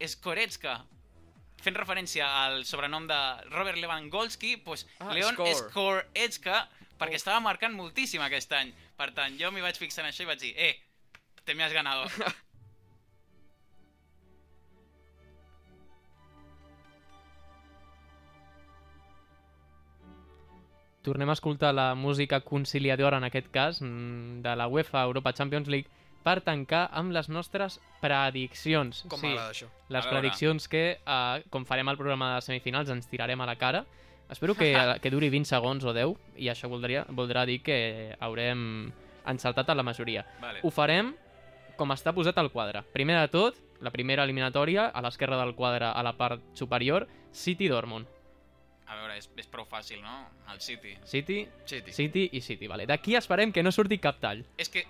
Skoretzka, 0.07 0.79
fent 1.61 1.77
referència 1.77 2.25
al 2.47 2.63
sobrenom 2.65 3.05
de 3.07 3.19
Robert 3.51 3.77
Lewandowski, 3.77 4.55
doncs 4.65 4.87
Ah, 4.99 5.13
Leon 5.13 5.35
Skor. 5.35 5.51
Skoretzka, 5.69 6.63
perquè 7.01 7.17
estava 7.17 7.41
marcant 7.41 7.75
moltíssim 7.77 8.23
aquest 8.23 8.53
any. 8.53 8.71
Per 8.97 9.11
tant, 9.17 9.41
jo 9.41 9.51
m'hi 9.51 9.65
vaig 9.65 9.81
fixar 9.81 10.05
en 10.05 10.13
això 10.13 10.23
i 10.27 10.31
vaig 10.31 10.41
dir, 10.45 10.55
eh, 10.57 10.77
te 11.45 11.55
me 11.57 11.65
has 11.65 11.73
ganado. 11.73 12.05
Tornem 21.01 21.31
a 21.31 21.33
escoltar 21.33 21.73
la 21.73 21.95
música 21.95 22.43
conciliadora, 22.45 23.17
en 23.17 23.25
aquest 23.25 23.49
cas, 23.51 23.81
mm, 23.81 24.43
de 24.45 24.57
la 24.57 24.69
UEFA 24.69 25.03
Europa 25.03 25.33
Champions 25.33 25.69
League, 25.69 25.89
per 26.23 26.43
tancar 26.45 26.91
amb 26.93 27.15
les 27.17 27.31
nostres 27.33 27.79
prediccions. 28.03 29.07
Com 29.09 29.23
sí, 29.23 29.31
m'agrada 29.31 29.55
això. 29.55 29.71
les 29.89 30.07
prediccions 30.07 30.69
que, 30.69 31.01
eh, 31.01 31.43
com 31.49 31.65
farem 31.65 31.89
el 31.89 31.97
programa 31.97 32.35
de 32.35 32.43
semifinals, 32.43 32.91
ens 32.91 33.09
tirarem 33.09 33.41
a 33.41 33.47
la 33.47 33.57
cara. 33.57 33.87
Espero 34.31 34.55
que, 34.55 34.71
que 35.03 35.11
duri 35.11 35.31
20 35.31 35.49
segons 35.49 35.85
o 35.85 35.95
10, 35.97 36.15
i 36.39 36.51
això 36.53 36.71
voldria, 36.71 37.05
voldrà 37.09 37.45
dir 37.49 37.61
que 37.67 38.17
haurem 38.21 38.93
encertat 39.27 39.69
a 39.69 39.75
la 39.75 39.83
majoria. 39.83 40.25
Vale. 40.41 40.63
Ho 40.63 40.71
farem 40.71 41.15
com 41.81 41.93
està 41.95 42.13
posat 42.15 42.39
al 42.39 42.53
quadre. 42.53 42.85
Primer 42.95 43.19
de 43.23 43.29
tot, 43.33 43.59
la 43.81 43.91
primera 43.91 44.25
eliminatòria, 44.29 44.91
a 44.93 45.03
l'esquerra 45.03 45.39
del 45.41 45.55
quadre, 45.57 45.89
a 45.89 46.03
la 46.05 46.13
part 46.17 46.43
superior, 46.55 47.09
City-Dortmund. 47.33 48.09
A 48.91 48.97
veure, 48.99 49.15
és, 49.21 49.29
és 49.39 49.47
prou 49.47 49.65
fàcil, 49.71 50.01
no? 50.03 50.17
El 50.51 50.59
City. 50.61 50.97
City, 51.07 51.45
City. 51.65 51.93
City 51.95 52.25
i 52.35 52.41
City, 52.43 52.67
vale. 52.67 52.89
D'aquí 52.91 53.15
esperem 53.15 53.53
que 53.55 53.63
no 53.63 53.71
surti 53.71 54.01
cap 54.03 54.19
tall. 54.21 54.43
És 54.59 54.69
que 54.69 54.83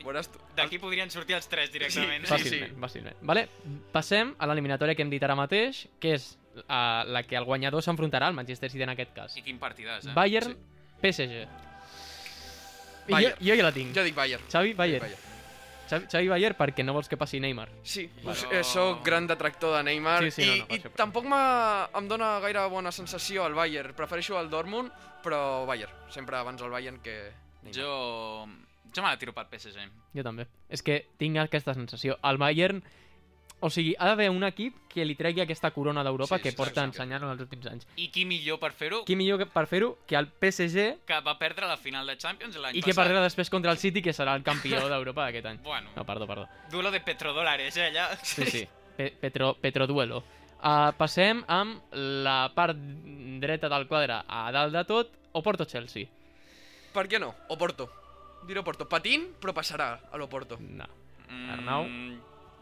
d'aquí 0.56 0.80
podrien 0.80 1.12
sortir 1.12 1.36
els 1.36 1.48
tres 1.52 1.68
directament. 1.72 2.24
Sí, 2.24 2.32
Fàcilment, 2.32 2.78
fàcilment. 2.80 3.20
Vale? 3.28 3.44
Passem 3.92 4.32
a 4.38 4.48
l'eliminatòria 4.48 4.96
que 4.96 5.04
hem 5.04 5.12
dit 5.12 5.22
ara 5.22 5.36
mateix, 5.36 5.84
que 6.00 6.16
és 6.16 6.30
uh, 6.56 7.04
la 7.06 7.22
que 7.24 7.36
el 7.36 7.44
guanyador 7.44 7.82
s'enfrontarà 7.82 8.26
al 8.28 8.34
Manchester 8.34 8.70
City 8.70 8.82
en 8.84 8.90
aquest 8.94 9.12
cas. 9.14 9.36
I 9.36 9.42
quin 9.42 9.58
partidàs, 9.58 10.06
eh? 10.06 10.14
Bayern, 10.14 10.56
PSG. 11.00 11.42
I 13.08 13.10
jo, 13.10 13.14
Bayern. 13.16 13.36
jo 13.40 13.56
ja 13.56 13.62
la 13.66 13.72
tinc. 13.72 13.94
Jo 13.96 14.04
dic 14.06 14.14
Bayern. 14.14 14.44
Xavi, 14.50 14.74
Bayern. 14.74 15.04
Bayern. 15.06 15.26
Xavi, 15.90 16.06
Xavi 16.06 16.28
Bayern 16.30 16.54
perquè 16.54 16.84
no 16.86 16.92
vols 16.94 17.08
que 17.10 17.16
passi 17.18 17.40
Neymar. 17.42 17.68
Sí, 17.82 18.04
Però- 18.22 18.52
eh, 18.52 18.62
soc 18.62 19.02
gran 19.04 19.26
detractor 19.26 19.76
de 19.76 19.82
Neymar 19.82 20.22
Sí, 20.22 20.30
sí, 20.30 20.46
no, 20.46 20.54
i, 20.54 20.58
no, 20.60 20.66
per 20.68 20.76
i 20.76 20.82
però- 20.84 20.94
tampoc 21.00 21.24
em 21.26 22.08
dona 22.08 22.38
gaire 22.40 22.66
bona 22.68 22.92
sensació 22.92 23.46
el 23.46 23.54
Bayern. 23.54 23.94
Prefereixo 23.94 24.38
el 24.38 24.48
Dortmund, 24.50 24.92
però 25.24 25.66
Bayern. 25.66 25.92
Sempre 26.10 26.36
abans 26.36 26.62
el 26.62 26.70
Bayern 26.70 27.00
que 27.02 27.32
Neymar. 27.62 27.74
Jo... 27.74 28.46
Jo 28.92 29.02
me 29.02 29.08
la 29.08 29.18
tiro 29.18 29.32
pel 29.32 29.46
PSG. 29.46 29.84
Jo 30.14 30.22
també. 30.26 30.46
És 30.68 30.82
que 30.82 31.06
tinc 31.16 31.36
aquesta 31.38 31.74
sensació. 31.74 32.18
El 32.22 32.38
Bayern... 32.38 32.82
O 33.62 33.68
sigui, 33.68 33.94
ha 33.98 34.06
d'haver 34.06 34.30
un 34.30 34.42
equip 34.44 34.74
que 34.88 35.04
li 35.04 35.14
tregui 35.14 35.42
aquesta 35.42 35.70
corona 35.70 36.02
d'Europa 36.02 36.38
Sí, 36.38 36.42
que 36.44 36.50
sí, 36.50 36.56
porta 36.56 36.80
sí, 36.80 36.80
sí. 36.80 36.84
ensenyant 36.94 37.22
en 37.26 37.30
els 37.34 37.40
últims 37.44 37.66
anys. 37.66 37.86
I 37.96 38.08
qui 38.10 38.24
millor 38.24 38.58
per 38.58 38.72
fer-ho 38.72 39.02
Qui 39.04 39.16
millor 39.16 39.38
que- 39.38 39.46
per 39.46 39.66
fer-ho 39.66 39.98
que 40.06 40.16
el 40.16 40.28
PSG 40.28 41.04
que 41.04 41.20
va 41.20 41.38
perdre 41.38 41.66
la 41.68 41.76
final 41.76 42.06
de 42.06 42.16
Champions 42.16 42.56
l'any 42.56 42.76
i 42.78 42.80
que 42.82 42.90
passat. 42.94 43.04
perdrà 43.06 43.20
després 43.22 43.50
contra 43.50 43.70
el 43.70 43.76
City, 43.78 44.00
que 44.00 44.14
serà 44.16 44.34
el 44.34 44.42
campió 44.42 44.80
d'Europa 44.88 45.26
aquest 45.26 45.46
any. 45.46 45.58
Bueno, 45.62 45.90
No, 45.94 46.04
perdó, 46.06 46.26
perdó. 46.26 46.48
duelo 46.70 46.90
de 46.90 47.00
petrodòlares, 47.00 47.76
eh, 47.76 47.86
allà. 47.92 48.16
Sí, 48.22 48.44
sí. 48.46 48.68
Pe 48.96 49.10
Petro, 49.20 49.54
Petroduelo. 49.60 50.24
Uh, 50.62 50.92
passem 50.96 51.44
amb 51.48 51.80
la 51.92 52.50
part 52.54 52.76
dreta 53.40 53.68
del 53.68 53.86
quadre 53.86 54.22
a 54.26 54.50
dalt 54.52 54.72
de 54.74 54.84
tot, 54.84 55.12
Oporto-Chelsea. 55.32 56.06
Per 56.92 57.06
què 57.08 57.18
no? 57.20 57.34
Oporto. 57.48 57.88
Diré 58.46 58.60
Oporto. 58.60 58.86
Patint, 58.88 59.34
però 59.40 59.52
passarà 59.54 60.00
a 60.10 60.16
l'Oporto. 60.18 60.58
No. 60.60 60.84
Mm, 61.30 61.50
Arnau? 61.50 61.84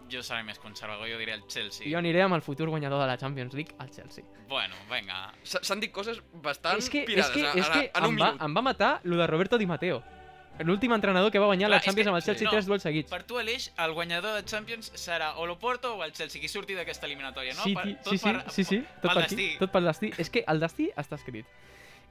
Jo 0.09 0.23
seré 0.23 0.43
més 0.43 0.59
conservador, 0.59 1.07
jo 1.11 1.19
diré 1.19 1.35
el 1.35 1.43
Chelsea. 1.47 1.87
Jo 1.91 1.99
aniré 1.99 2.23
amb 2.23 2.35
el 2.35 2.43
futur 2.43 2.69
guanyador 2.71 3.01
de 3.03 3.07
la 3.07 3.19
Champions 3.19 3.53
League, 3.55 3.75
el 3.79 3.91
Chelsea. 3.91 4.25
Bueno, 4.49 4.75
vinga. 4.91 5.33
S- 5.43 5.59
S'han 5.63 5.81
dit 5.81 5.93
coses 5.93 6.23
bastant 6.33 6.79
és 6.79 6.89
que, 6.89 7.01
és 7.01 7.07
pirades 7.07 7.31
que, 7.35 7.47
a- 7.47 7.53
és 7.55 7.69
a- 7.69 7.73
que 7.73 7.91
en 7.95 8.05
un 8.07 8.15
em, 8.15 8.21
va, 8.23 8.31
em 8.47 8.57
va 8.57 8.63
matar 8.63 9.01
lo 9.05 9.17
de 9.17 9.27
Roberto 9.27 9.59
Di 9.59 9.67
Matteo. 9.67 10.03
L'últim 10.61 10.93
entrenador 10.93 11.31
que 11.31 11.39
va 11.39 11.47
guanyar 11.47 11.69
Clar, 11.69 11.77
la 11.77 11.77
és 11.77 11.85
Champions 11.85 12.07
que- 12.07 12.09
amb 12.09 12.17
el 12.17 12.23
Chelsea 12.25 12.45
no. 12.47 12.51
tres 12.51 12.67
duels 12.67 12.83
seguits. 12.83 13.11
Per 13.11 13.23
tu, 13.23 13.39
Aleix, 13.39 13.71
el 13.79 13.93
guanyador 13.93 14.35
de 14.35 14.45
Champions 14.45 14.91
serà 14.95 15.35
o 15.37 15.47
l'Oporto 15.47 15.95
o 15.97 16.03
el 16.03 16.13
Chelsea, 16.13 16.41
qui 16.41 16.49
surti 16.49 16.75
d'aquesta 16.75 17.07
eliminatòria, 17.07 17.55
no? 17.55 17.63
sí, 17.63 17.75
Per- 17.75 18.03
tot 18.03 18.11
sí, 18.13 18.19
sí, 18.19 18.25
per- 18.25 18.51
sí, 18.51 18.65
sí, 18.65 18.85
tot 19.03 19.13
pel 19.13 19.23
destí. 19.23 19.57
tot 19.59 19.71
pel 19.71 19.85
destí. 19.85 20.13
És 20.19 20.31
que 20.31 20.45
el 20.49 20.59
destí 20.59 20.91
està 20.97 21.15
escrit. 21.15 21.47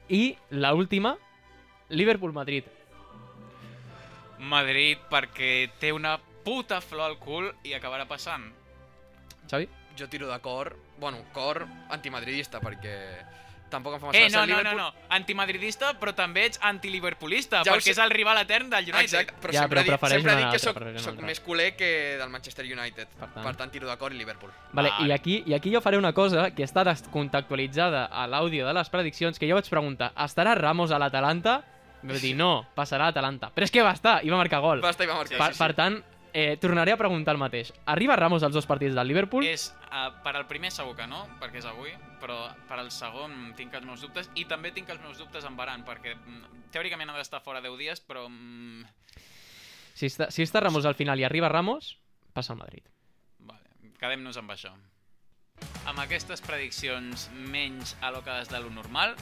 I 0.08 0.38
la 0.52 0.74
última, 0.76 1.18
Liverpool-Madrid. 1.90 2.64
Madrid 4.40 4.98
perquè 5.10 5.70
té 5.80 5.92
una 5.92 6.20
puta 6.48 6.80
flor 6.82 7.12
al 7.12 7.18
cul 7.20 7.52
i 7.68 7.74
acabarà 7.78 8.08
passant. 8.08 8.48
Xavi? 9.52 9.68
Jo 9.98 10.08
tiro 10.08 10.28
de 10.32 10.40
cor, 10.40 10.76
bueno, 11.00 11.24
cor 11.34 11.66
antimadridista, 11.90 12.60
perquè 12.62 12.96
tampoc 13.68 13.96
em 13.98 14.00
fa 14.00 14.12
Eh, 14.14 14.22
massa 14.30 14.38
no, 14.38 14.44
el 14.44 14.50
no, 14.50 14.56
no, 14.56 14.62
Liverpool. 14.62 14.78
no. 14.78 15.08
Antimadridista, 15.16 15.90
però 16.00 16.14
també 16.16 16.46
ets 16.48 16.60
antiliverpoolista, 16.64 17.64
Ja 17.66 17.74
perquè 17.74 17.90
sé. 17.90 17.92
és 17.92 17.98
el 18.00 18.12
rival 18.14 18.38
etern 18.40 18.70
del 18.70 18.86
United. 18.86 19.02
Exacte, 19.04 19.34
però 19.42 19.54
Ja, 19.54 19.62
sempre, 19.66 19.82
però 19.82 19.98
dic, 19.98 20.10
sempre 20.14 20.36
dic 20.38 20.52
que 20.54 20.60
soc, 20.60 20.78
soc 21.04 21.20
més 21.28 21.40
culer 21.44 21.76
que 21.76 21.90
del 22.20 22.30
Manchester 22.30 22.64
United. 22.66 23.08
Per 23.20 23.28
tant. 23.34 23.44
Per 23.44 23.56
tant, 23.60 23.72
tiro 23.74 23.90
de 23.90 23.98
cor 23.98 24.14
i 24.14 24.18
Liverpool. 24.18 24.52
Vale, 24.72 24.90
Vale. 24.92 25.08
i, 25.08 25.12
aquí, 25.12 25.44
I 25.48 25.54
aquí 25.58 25.74
jo 25.74 25.82
faré 25.82 25.98
una 25.98 26.14
cosa 26.14 26.52
que 26.52 26.64
està 26.64 26.86
descontextualitzada 26.88 28.06
a 28.06 28.28
l'àudio 28.28 28.66
de 28.68 28.74
les 28.74 28.90
prediccions, 28.90 29.38
que 29.40 29.50
jo 29.50 29.56
vaig 29.58 29.68
preguntar, 29.70 30.14
estarà 30.16 30.56
Ramos 30.56 30.92
a 30.92 31.00
l'Atalanta? 31.00 31.64
Em 32.04 32.10
vaig 32.14 32.22
dir, 32.22 32.36
no, 32.38 32.68
passarà 32.76 33.06
a 33.10 33.14
Atalanta. 33.16 33.50
Però 33.54 33.64
és 33.66 33.72
que 33.74 33.82
va 33.84 33.92
estar, 33.98 34.20
i 34.24 34.30
va 34.30 34.38
marcar 34.38 34.62
gol. 34.62 34.82
Va 34.86 34.92
estar 34.94 35.04
i 35.04 35.10
va 35.10 35.16
marcar. 35.18 35.38
per, 35.42 35.58
per 35.58 35.74
tant, 35.76 36.04
eh, 36.34 36.58
tornaré 36.62 36.92
a 36.94 36.98
preguntar 36.98 37.34
el 37.36 37.40
mateix. 37.40 37.74
Arriba 37.86 38.16
Ramos 38.16 38.44
als 38.44 38.54
dos 38.54 38.66
partits 38.66 38.96
del 38.96 39.08
Liverpool? 39.08 39.46
És, 39.46 39.74
uh, 39.92 40.12
per 40.24 40.36
al 40.36 40.48
primer 40.48 40.72
segur 40.72 40.96
que 40.96 41.08
no, 41.08 41.26
perquè 41.40 41.60
és 41.62 41.66
avui, 41.66 41.92
però 42.22 42.38
per 42.68 42.80
al 42.80 42.92
segon 42.92 43.54
tinc 43.58 43.74
els 43.74 43.86
meus 43.86 44.02
dubtes 44.02 44.30
i 44.36 44.46
també 44.46 44.72
tinc 44.72 44.90
els 44.90 45.02
meus 45.02 45.18
dubtes 45.18 45.46
amb 45.46 45.58
Baran, 45.58 45.84
perquè 45.86 46.16
mm, 46.16 46.70
teòricament 46.72 47.10
ha 47.10 47.18
d'estar 47.18 47.42
fora 47.42 47.62
10 47.62 47.78
dies, 47.78 48.00
però... 48.02 48.28
Mm, 48.30 48.86
Si, 49.98 50.06
està, 50.06 50.28
si 50.30 50.44
està 50.46 50.60
Ramos 50.62 50.86
al 50.86 50.94
final 50.94 51.18
i 51.20 51.24
arriba 51.26 51.50
Ramos, 51.50 51.96
passa 52.34 52.54
al 52.54 52.60
Madrid. 52.60 52.84
vale, 53.40 53.66
quedem-nos 53.98 54.38
amb 54.38 54.52
això. 54.54 54.70
Amb 55.90 56.00
aquestes 56.04 56.42
prediccions 56.46 57.30
menys 57.34 57.96
alocades 58.02 58.50
de 58.52 58.60
lo 58.60 58.70
normal, 58.70 59.16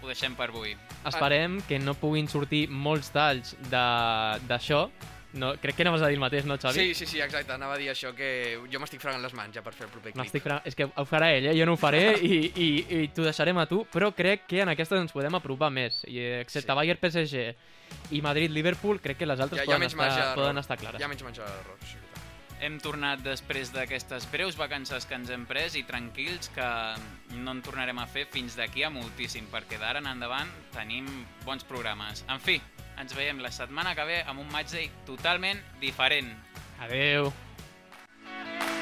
ho 0.00 0.06
deixem 0.08 0.34
per 0.34 0.48
avui. 0.48 0.72
Esperem 1.04 1.60
que 1.68 1.78
no 1.78 1.92
puguin 1.94 2.28
sortir 2.28 2.68
molts 2.70 3.10
talls 3.12 3.52
de- 3.68 4.40
d'això. 4.48 4.86
No, 5.32 5.54
crec 5.56 5.76
que 5.78 5.82
anaves 5.86 6.02
a 6.04 6.08
dir 6.10 6.18
el 6.18 6.20
mateix, 6.20 6.44
no, 6.44 6.58
Xavi? 6.60 6.76
Sí, 6.76 6.94
sí, 6.94 7.06
sí, 7.08 7.20
exacte. 7.24 7.54
Anava 7.54 7.74
a 7.74 7.80
dir 7.80 7.88
això, 7.88 8.10
que 8.16 8.58
jo 8.68 8.80
m'estic 8.82 9.00
fregant 9.00 9.22
les 9.24 9.32
mans 9.32 9.54
ja 9.56 9.62
per 9.64 9.72
fer 9.72 9.86
el 9.86 9.92
proper 9.94 10.12
clip. 10.12 10.20
M'estic 10.20 10.44
fra... 10.44 10.58
És 10.68 10.76
que 10.76 10.84
ho 10.90 11.04
farà 11.08 11.30
ell, 11.32 11.46
eh? 11.48 11.54
jo 11.56 11.64
no 11.68 11.72
ho 11.78 11.80
faré 11.80 12.02
i, 12.20 12.36
i, 12.52 12.68
i 12.98 13.08
t'ho 13.16 13.24
deixarem 13.24 13.56
a 13.62 13.64
tu, 13.70 13.82
però 13.92 14.10
crec 14.16 14.44
que 14.50 14.60
en 14.66 14.72
aquestes 14.74 15.00
ens 15.00 15.14
podem 15.16 15.34
apropar 15.40 15.70
més. 15.72 16.02
I, 16.04 16.20
excepte 16.42 16.68
Sí. 16.72 16.76
Bayern 16.76 17.00
PSG 17.00 17.46
i 18.12 18.20
Madrid-Liverpool, 18.24 19.00
crec 19.00 19.18
que 19.22 19.26
les 19.28 19.40
altres 19.40 19.62
hi 19.62 19.64
ha 19.64 19.72
poden, 19.72 19.88
estar, 19.88 20.34
poden 20.36 20.60
estar 20.60 20.76
clares. 20.80 21.00
Ja 21.00 21.08
menys 21.08 21.24
menjar 21.24 21.48
d'errors, 21.48 21.90
sí. 21.94 21.98
Hem 22.62 22.76
tornat 22.78 23.24
després 23.24 23.72
d'aquestes 23.74 24.28
breus 24.30 24.54
vacances 24.54 25.02
que 25.10 25.16
ens 25.18 25.32
hem 25.34 25.48
pres 25.50 25.74
i 25.74 25.82
tranquils 25.82 26.46
que 26.54 26.68
no 27.40 27.56
en 27.56 27.62
tornarem 27.64 27.98
a 27.98 28.04
fer 28.06 28.28
fins 28.30 28.54
d'aquí 28.54 28.84
a 28.86 28.90
moltíssim, 28.94 29.48
perquè 29.50 29.80
d'ara 29.80 29.98
en 29.98 30.06
endavant 30.12 30.52
tenim 30.76 31.08
bons 31.42 31.64
programes. 31.66 32.22
En 32.30 32.38
fi, 32.38 32.60
ens 33.00 33.14
veiem 33.16 33.40
la 33.40 33.50
setmana 33.54 33.94
que 33.96 34.04
ve 34.08 34.20
amb 34.26 34.42
un 34.42 34.50
matchday 34.52 34.90
totalment 35.08 35.62
diferent. 35.80 36.34
Adeu. 36.82 37.30
Adeu. 37.30 38.81